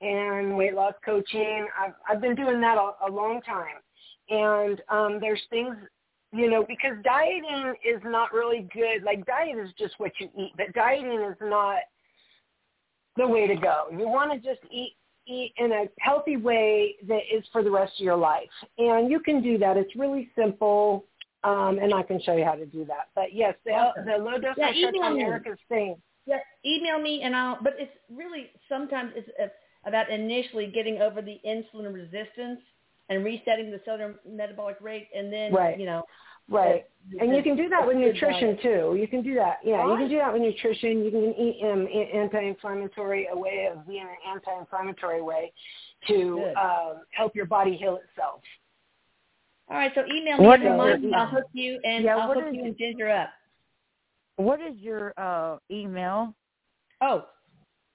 [0.00, 1.66] and weight loss coaching.
[1.78, 3.80] I've I've been doing that a, a long time,
[4.28, 5.76] and um, there's things
[6.32, 9.02] you know, because dieting is not really good.
[9.02, 11.78] Like diet is just what you eat, but dieting is not
[13.18, 13.84] the way to go.
[13.92, 14.94] You want to just eat
[15.26, 18.48] eat in a healthy way that is for the rest of your life.
[18.78, 19.76] And you can do that.
[19.76, 21.04] It's really simple.
[21.44, 23.10] Um, and I can show you how to do that.
[23.14, 24.06] But yes, the, Awesome.
[24.06, 25.22] the low dose Yeah, me.
[25.22, 25.96] Erica's thing.
[26.26, 27.58] Yeah, email me and I'll.
[27.62, 29.28] But it's really sometimes it's
[29.84, 32.60] about initially getting over the insulin resistance
[33.08, 35.78] and resetting the cellular metabolic rate, and then Right.
[35.78, 36.04] you know.
[36.48, 36.86] Right.
[37.20, 38.62] And the- you can do that with nutrition diet.
[38.62, 38.96] too.
[38.98, 39.58] You can do that.
[39.64, 41.04] Yeah, you can do that with nutrition.
[41.04, 45.52] You can eat um, anti-inflammatory, a way of being an anti-inflammatory way
[46.06, 46.56] to Good.
[46.56, 48.42] um, help your body heal itself.
[49.70, 51.02] All right, so email me What every is month.
[51.02, 53.30] your- I'll hook you and Yeah, I'll what hook is you and Ginger up.
[54.36, 56.34] What is your uh email?
[57.00, 57.26] Oh,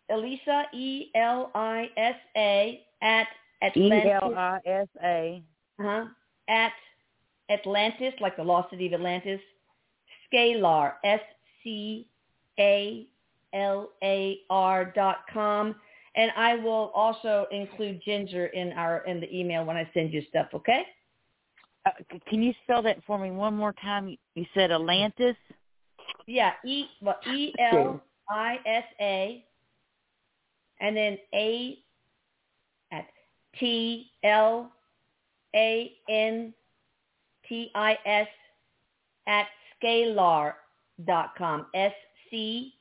[0.10, 3.28] Elisa E L I S A at
[3.76, 4.12] E Atlantis.
[4.22, 5.43] L I S A.
[5.80, 6.06] uh-huh,
[6.49, 6.74] at
[7.50, 9.39] Atlantis, like the lost city of Atlantis.
[10.32, 11.20] Scalar S
[11.64, 12.08] C
[12.60, 13.08] A
[13.54, 15.76] L A R dot com.
[16.16, 20.24] And I will also include Ginger in our in the email when I send you
[20.30, 20.48] stuff.
[20.54, 20.84] Okay?
[21.86, 21.91] Uh,
[22.30, 24.18] can you spell that for me one more time?
[24.36, 25.36] You said Atlantis.
[26.28, 29.44] Yeah, E well E L I S A
[30.80, 31.80] and then A
[32.91, 33.06] at
[33.60, 34.72] T L
[35.56, 36.54] A N
[37.54, 38.28] T I S
[39.28, 39.45] at
[39.82, 40.54] scalar
[41.06, 41.68] dot com.
[41.76, 41.93] S
[42.32, 42.74] C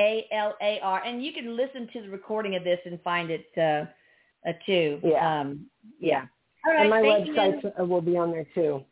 [0.00, 1.02] A L A R.
[1.04, 5.00] And you can listen to the recording of this and find it uh, uh too.
[5.02, 5.40] Yeah.
[5.40, 5.66] Um
[6.00, 6.24] yeah.
[6.64, 7.34] All right, and my thank you.
[7.34, 8.84] website uh, will be on there too.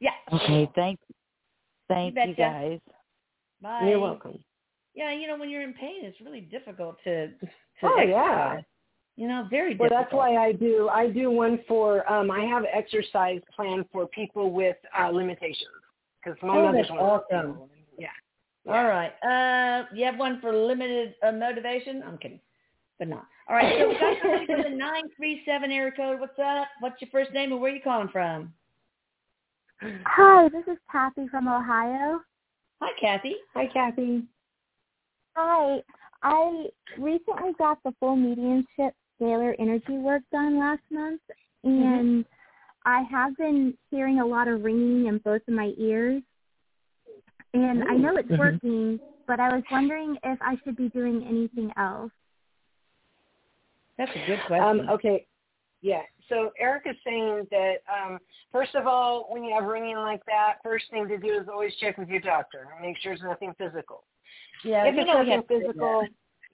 [0.00, 0.10] Yeah.
[0.32, 0.98] Okay, thank
[1.86, 2.34] thank you, betcha.
[2.36, 2.80] guys.
[3.60, 3.88] Bye.
[3.88, 4.42] You're welcome.
[4.94, 7.28] Yeah, you know, when you're in pain, it's really difficult to.
[7.28, 7.48] to
[7.84, 8.60] Oh, yeah.
[9.22, 9.28] Exercise.
[9.28, 10.88] You know, very Well, that's why I do.
[10.88, 12.10] I do one for.
[12.10, 15.70] Um, I have exercise plan for people with uh, limitations
[16.22, 16.98] because my Oh, mother's that's one.
[17.00, 17.52] of those awesome.
[17.52, 17.68] people.
[17.98, 18.08] Yeah.
[18.68, 19.12] All right.
[19.22, 22.02] Uh, you have one for limited uh, motivation?
[22.06, 22.40] I'm kidding,
[22.98, 23.26] but not.
[23.48, 23.78] All right.
[23.78, 26.20] So we got somebody from the nine three seven area code.
[26.20, 26.68] What's up?
[26.80, 28.52] What's your first name and where are you calling from?
[30.06, 32.20] Hi, this is Kathy from Ohio.
[32.80, 33.34] Hi, Kathy.
[33.54, 34.22] Hi, Kathy.
[35.34, 35.82] Hi.
[36.22, 36.66] I
[36.98, 41.20] recently got the full mediumship scalar energy work done last month,
[41.64, 42.24] and
[42.84, 46.22] I have been hearing a lot of ringing in both of my ears.
[47.54, 51.70] And I know it's working, but I was wondering if I should be doing anything
[51.76, 52.10] else.
[53.98, 54.80] That's a good question.
[54.80, 55.26] Um, okay.
[55.82, 56.02] Yeah.
[56.28, 58.18] So Erik is saying that um,
[58.52, 61.72] first of all, when you have ringing like that, first thing to do is always
[61.80, 62.68] check with your doctor.
[62.74, 64.04] and Make sure there's nothing physical.
[64.64, 66.06] Yeah, if it's nothing have to do physical,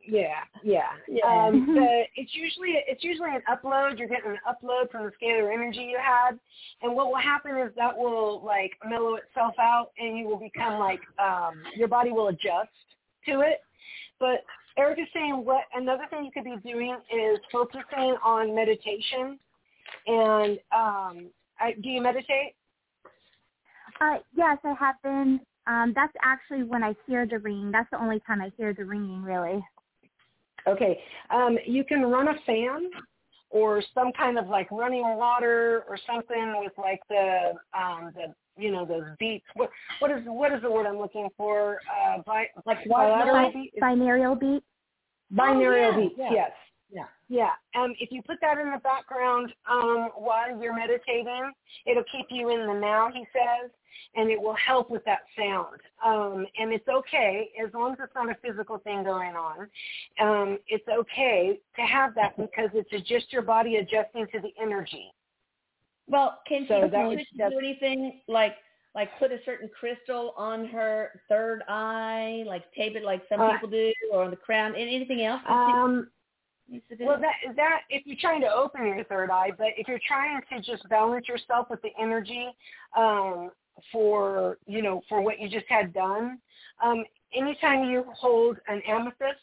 [0.09, 0.83] yeah, yeah.
[1.07, 1.27] Yeah.
[1.27, 3.99] Um, the, it's usually it's usually an upload.
[3.99, 6.39] You're getting an upload from the scalar energy you had,
[6.83, 10.79] and what will happen is that will like mellow itself out, and you will become
[10.79, 12.71] like um, your body will adjust
[13.27, 13.61] to it.
[14.19, 14.45] But
[14.79, 19.39] Erik is saying what another thing you could be doing is focusing on meditation.
[20.07, 21.31] And um,
[21.61, 22.55] I, do you meditate?
[24.01, 25.41] Uh, yes, I have been.
[25.67, 27.71] Um, that's actually when I hear the ringing.
[27.71, 29.63] That's the only time I hear the ringing, really.
[30.69, 30.99] Okay.
[31.31, 32.91] Um, you can run a fan
[33.51, 38.71] or some kind of like running water or something with like the um the you
[38.71, 39.47] know those beats.
[39.55, 41.79] What what is what is the word I'm looking for?
[41.89, 43.73] Uh, bi, like bilateral Bi- beat?
[43.83, 44.63] binaural beat.
[45.33, 46.15] Binaural Oh, yeah, beats.
[46.19, 46.31] yeah.
[46.33, 46.51] Yes.
[46.91, 47.05] Yeah.
[47.29, 47.51] Yeah.
[47.75, 51.53] Um, if you put that in the background um, while you're meditating,
[51.87, 53.71] it'll keep you in the now, he says,
[54.15, 55.81] and it will help with that sound.
[56.05, 59.69] Um, and it's okay, as long as it's not a physical thing going on,
[60.21, 65.13] um, it's okay to have that because it's just your body adjusting to the energy.
[66.07, 68.55] Well, can she, So can she do anything like
[68.95, 73.53] like put a certain crystal on her third eye, like tape it like some Uh,
[73.53, 74.75] people do, or on the crown?
[74.75, 75.43] Anything else?
[75.47, 76.09] Um,
[76.69, 77.05] needs to do?
[77.07, 80.41] Well, that that if you're trying to open your third eye, but if you're trying
[80.51, 82.49] to just balance yourself with the energy
[82.97, 83.51] um,
[83.93, 86.39] for you know for what you just had done,
[86.83, 87.05] um,
[87.35, 89.41] anytime you hold an amethyst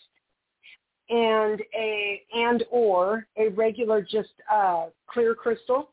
[1.10, 5.90] and a and or a regular just uh, clear crystal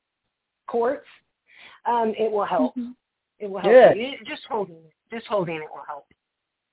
[0.67, 1.07] quartz,
[1.87, 2.75] um, it will help.
[2.77, 2.95] Mhm.
[3.39, 3.73] It will help.
[3.73, 3.97] Good.
[3.97, 4.13] You.
[4.25, 6.07] Just holding it, just holding it will help.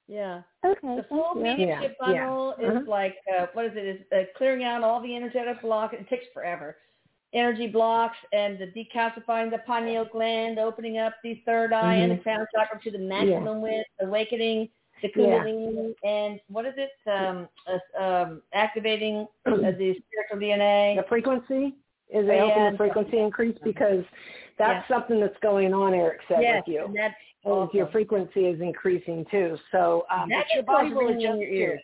[0.10, 0.42] Yeah.
[0.66, 2.20] Okay, The full mediumship Yeah, yeah.
[2.26, 2.88] funnel is Mhm.
[2.88, 3.86] like uh, what is it?
[3.86, 5.94] Is uh, clearing out all the energetic blocks.
[5.94, 6.78] It takes forever.
[7.32, 12.16] Energy blocks and the decalcifying the pineal gland, opening up the third eye and the
[12.16, 12.24] Mhm.
[12.24, 14.68] crown chakra to the maximum width, awakening
[15.04, 16.92] the kundalini, and what is it?
[17.08, 20.96] Um, uh, um, activating uh, the spiritual DNA.
[20.96, 21.76] The frequency
[22.10, 24.04] is it Oh, helping the frequency increase because
[24.58, 25.94] that's something that's going on.
[25.94, 26.86] Erik said yes, with you.
[26.86, 27.78] and that's is awesome.
[27.78, 29.58] your frequency is increasing too.
[29.72, 31.82] So um, That your body will ringing in adjust your ears.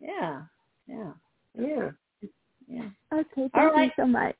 [0.00, 0.42] Yeah,
[0.86, 1.12] yeah,
[1.58, 1.90] Yeah.
[2.68, 2.88] yeah.
[3.12, 3.92] Okay, thank All you right.
[3.96, 4.34] so much.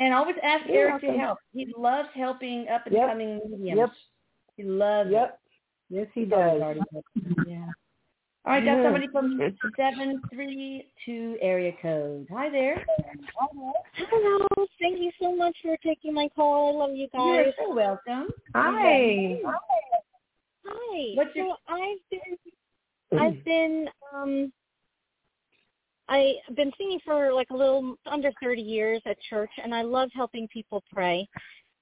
[0.00, 1.38] And always ask You're Erik to help.
[1.52, 3.08] He loves helping up and Yep.
[3.08, 3.78] coming mediums.
[3.78, 3.90] Yep.
[4.56, 5.12] He loves it.
[5.12, 5.40] Yep.
[5.90, 6.62] Yes, he does.
[7.46, 7.70] Yeah.
[8.46, 9.38] All right, got somebody from
[9.76, 12.26] seven three two area code.
[12.32, 12.84] Hi there.
[13.96, 14.42] Hello.
[14.80, 16.76] Thank you so much for taking my call.
[16.76, 17.22] I love you guys.
[17.26, 18.28] You're so welcome.
[18.54, 19.42] Hi.
[20.66, 21.14] Hi.
[21.16, 22.38] What's your- so I've been
[23.20, 24.52] I've been um
[26.08, 30.10] I've been singing for like a little under 30 years at church and I love
[30.14, 31.28] helping people pray.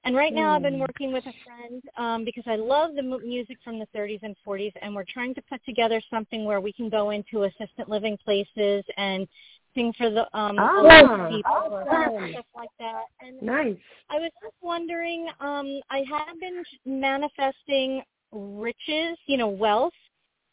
[0.05, 0.80] And right now I've been Hmm.
[0.80, 4.72] working with a friend um because I love the music from the 30s and 40s
[4.80, 8.84] and we're trying to put together something where we can go into assistant living places
[8.96, 9.28] and
[9.74, 12.30] sing for the um Ah, older people awesome.
[12.32, 13.05] stuff like that.
[13.20, 13.76] And Nice.
[14.09, 19.92] I was just wondering, um, I have been manifesting riches, you know, wealth.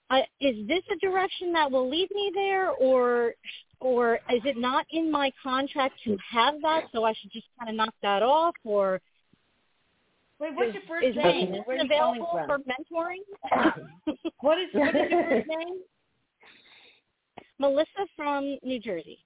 [0.10, 3.34] Uh, is this a direction that will lead me there, or
[3.82, 7.70] or is it not in my contract to have that, so I should just kind
[7.70, 9.02] of knock that off, or
[10.40, 11.52] Wait, what's is, your first is name?
[11.52, 12.48] this and Where are you available from?
[12.48, 13.24] for mentoring?
[14.42, 15.80] What is what is your first name?
[17.60, 19.20] Melissa from New Jersey.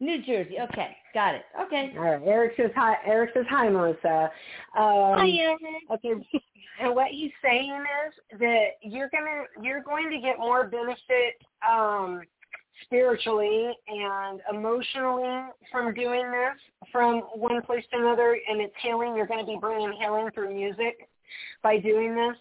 [0.00, 0.56] New Jersey.
[0.60, 1.42] Okay, got it.
[1.66, 1.92] Okay.
[1.96, 2.22] All right.
[2.26, 2.96] Erik says hi.
[3.06, 4.30] Erik says hi, Melissa.
[4.76, 5.58] Um, Hi, Erin.
[5.90, 6.10] Okay.
[6.82, 11.34] And what he's saying is that you're gonna you're going to get more benefit
[11.66, 12.20] um,
[12.84, 16.60] spiritually and emotionally from doing this
[16.92, 19.16] from one place to another, and it's healing.
[19.16, 21.08] You're going to be bringing healing through music.
[21.62, 22.36] by doing this.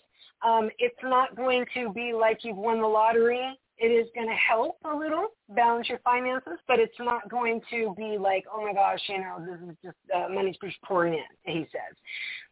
[0.45, 3.57] Um, it's not going to be like you've won the lottery.
[3.77, 7.93] It is going to help a little balance your finances, but it's not going to
[7.97, 11.53] be like, oh my gosh, you know, this is just uh, money's just pouring in.
[11.53, 11.97] He says,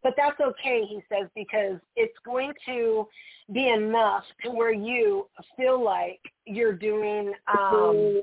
[0.02, 0.84] but that's okay.
[0.88, 3.08] He says because it's going to
[3.54, 8.22] be enough to where you feel like you're doing um,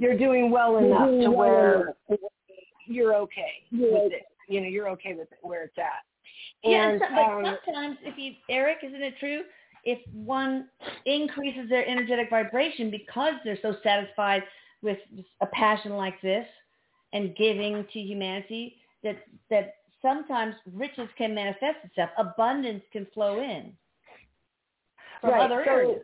[0.00, 1.94] you're doing well enough to where
[2.86, 4.26] you're okay with it.
[4.48, 6.02] You know, you're okay with it where it's at.
[6.62, 9.42] Yeah, And and so, um, but sometimes if you, Erik, isn't it true?
[9.86, 10.68] If one
[11.06, 14.42] increases their energetic vibration because they're so satisfied
[14.82, 14.98] with
[15.40, 16.46] a passion like this
[17.12, 19.16] and giving to humanity, that
[19.48, 23.72] that sometimes riches can manifest itself, abundance can flow in
[25.20, 26.02] from Right, other so- areas.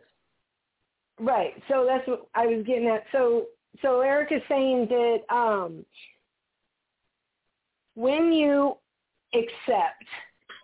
[1.19, 1.53] Right.
[1.67, 3.03] So that's what I was getting at.
[3.11, 3.47] So
[3.81, 5.85] so Erik is saying that um,
[7.95, 8.77] when you
[9.33, 10.05] accept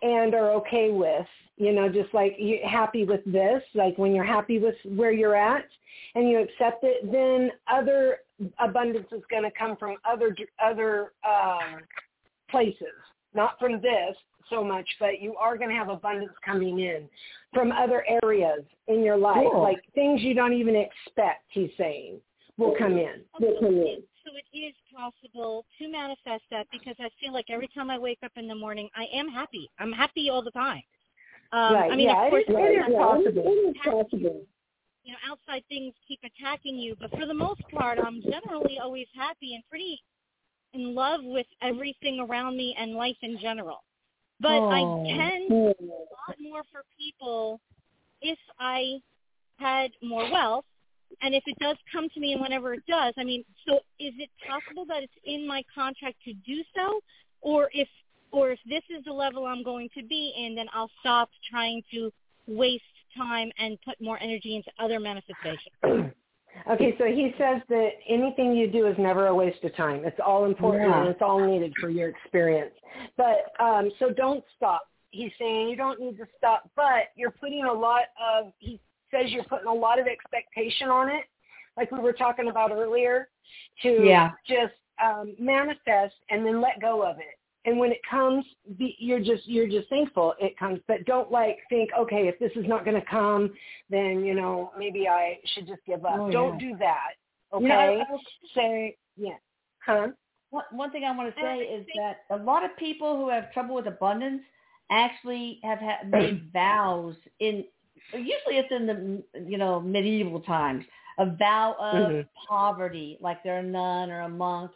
[0.02, 1.26] and are okay with,
[1.56, 5.36] you know, just like you happy with this, like when you're happy with where you're
[5.36, 5.66] at
[6.14, 8.18] and you accept it, then other
[8.58, 10.34] abundance is going to come from other
[10.64, 11.80] other um,
[12.50, 12.86] places,
[13.34, 14.16] not from this
[14.48, 17.08] so much, but you are going to have abundance coming in
[17.54, 19.62] from other areas in your life, Cool.
[19.62, 21.44] like things you don't even expect.
[21.50, 22.20] He's saying
[22.56, 23.22] will come in.
[23.40, 24.02] Will come in.
[24.24, 28.18] So it is possible to manifest that because I feel like every time I wake
[28.24, 29.70] up in the morning, I am happy.
[29.78, 30.82] I'm happy all the time.
[31.52, 31.90] Um, right.
[31.90, 33.42] I mean, yeah, of course, it is, it is possible.
[33.46, 34.40] It is possible.
[35.04, 39.06] you know, outside things keep attacking you, but for the most part, I'm generally always
[39.14, 40.00] happy and pretty
[40.74, 43.82] in love with everything around me and life in general.
[44.38, 44.70] But Oh.
[44.70, 45.82] I can do a
[46.28, 47.60] lot more for people
[48.22, 49.00] if I
[49.58, 50.64] had more wealth
[51.22, 54.14] and if it does come to me and whenever it does, I mean, so is
[54.18, 57.00] it possible that it's in my contract to do so
[57.40, 57.88] or if
[58.32, 61.82] or if this is the level I'm going to be in, then I'll stop trying
[61.92, 62.12] to
[62.46, 62.84] waste
[63.16, 66.12] time and put more energy into other manifestations.
[66.70, 70.04] Okay, so he says that anything you do is never a waste of time.
[70.04, 71.00] It's all important Yeah.
[71.00, 72.74] and it's all needed for your experience.
[73.16, 74.82] But um, so don't stop.
[75.10, 78.52] He's saying you don't need to stop, but you're putting a lot of.
[78.58, 78.80] He
[79.10, 81.24] says you're putting a lot of expectation on it,
[81.76, 83.28] like we were talking about earlier,
[83.82, 84.30] to Yeah.
[84.46, 87.38] just um, manifest and then let go of it.
[87.66, 88.44] And when it comes,
[88.78, 90.80] be, you're just you're just thankful it comes.
[90.88, 93.52] But don't like think, okay, if this is not going to come,
[93.90, 96.16] then you know maybe I should just give up.
[96.18, 96.70] Oh, don't yeah.
[96.70, 97.10] do that.
[97.52, 97.62] Okay.
[97.64, 99.34] You know, I- Say yeah.
[99.84, 100.08] Huh?
[100.50, 103.52] One, one thing I want to say is that a lot of people who have
[103.52, 104.42] trouble with abundance
[104.90, 107.64] actually have ha- made vows in
[108.14, 110.84] usually it's in the you know medieval times
[111.18, 112.28] a vow of Mhm.
[112.48, 114.70] poverty like they're a nun or a monk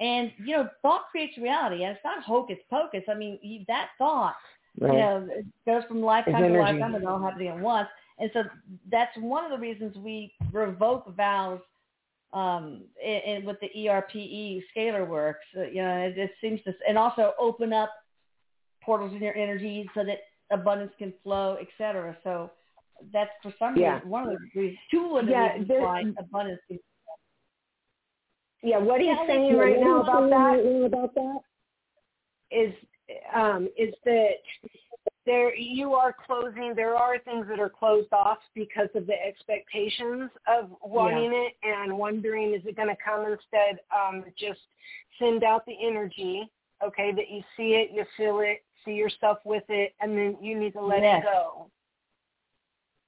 [0.00, 4.36] and you know thought creates reality and it's not hocus pocus i mean that thought
[4.80, 4.92] Right.
[4.92, 5.28] you know
[5.66, 6.78] goes from lifetime It's to energy.
[6.78, 8.44] lifetime and all happening at once and so
[8.90, 11.60] that's one of the reasons we revoke vows
[12.32, 15.44] um, in, in, with the ERPE scalar works.
[15.56, 17.90] Uh, you know, it, it seems to, and also open up
[18.82, 20.18] portals in your energy so that
[20.50, 22.16] abundance can flow, et cetera.
[22.24, 22.50] So
[23.12, 23.94] that's for some Yeah.
[23.96, 26.78] reason one of the reasons, two of the Yeah, reasons there- why abundance can
[28.62, 31.40] Yeah, what he's Yeah, saying right what now about that right about that
[32.50, 32.74] is
[33.32, 34.38] um, is that
[35.24, 36.74] there you are closing.
[36.74, 41.96] There are things that are closed off because of the expectations of wanting it and
[41.98, 43.80] wondering is it going to come instead.
[43.94, 44.60] Um, just
[45.18, 46.50] send out the energy,
[46.84, 50.58] okay, that you see it, you feel it, see yourself with it, and then you
[50.58, 51.22] need to let Yes.
[51.22, 51.70] it go.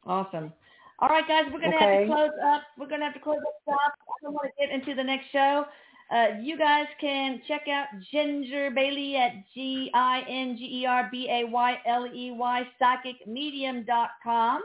[0.08, 0.52] Awesome.
[1.00, 2.62] All right, guys, we're going to have to close up.
[2.78, 3.92] We're going to have to close up shop.
[4.00, 5.66] I don't want to get into the next show.
[6.10, 14.62] Uh, you guys can check out Ginger Bailey at E G-I-N-G-E-R-B-A-Y-L-E-Y, psychicmedium.com.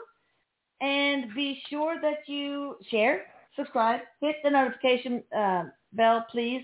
[0.81, 3.25] And be sure that you share,
[3.55, 6.63] subscribe, hit the notification uh, bell, please.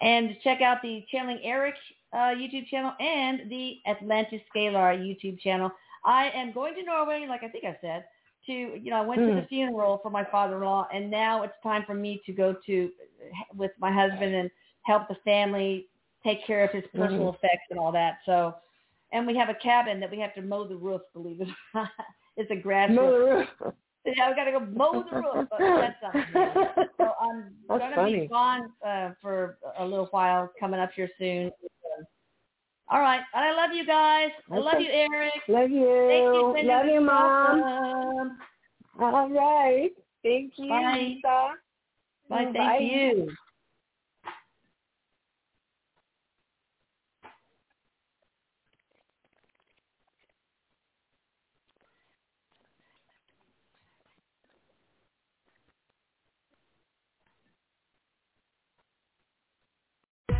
[0.00, 1.76] And check out the Channeling Erik
[2.12, 5.70] uh, YouTube channel and the Atlantis Scalar YouTube channel.
[6.06, 8.04] I am going to Norway, like I think I said,
[8.46, 9.48] to, you know, I went to the Mhm.
[9.48, 12.92] funeral for my father-in-law, and now it's time for me to go to,
[13.54, 14.50] with my husband and
[14.82, 15.88] help the family
[16.22, 17.34] take care of his personal Mhm.
[17.34, 18.18] effects and all that.
[18.24, 18.54] So,
[19.12, 21.56] and we have a cabin that we have to mow the roof, believe it or
[21.74, 21.90] not.
[22.36, 23.48] It's a grass Mow the roof.
[23.60, 23.74] roof.
[24.04, 25.48] Yeah, we got to go mow the roof.
[25.50, 26.32] But that's something.
[26.98, 28.20] So I'm That's going to funny.
[28.20, 31.50] be gone uh, for a little while, coming up here soon.
[32.88, 33.20] All right.
[33.34, 34.30] I love you guys.
[34.50, 35.32] I love you, Erik.
[35.48, 36.06] Love you.
[36.08, 36.68] Thank you.
[36.68, 37.60] Love you, Mom.
[37.60, 38.38] Welcome.
[39.00, 39.90] All right.
[40.22, 40.94] Thank you, Bye.
[40.94, 41.48] Lisa.
[42.28, 42.44] Bye.
[42.44, 42.78] Thank Bye.
[42.80, 43.32] you.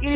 [0.02, 0.15] It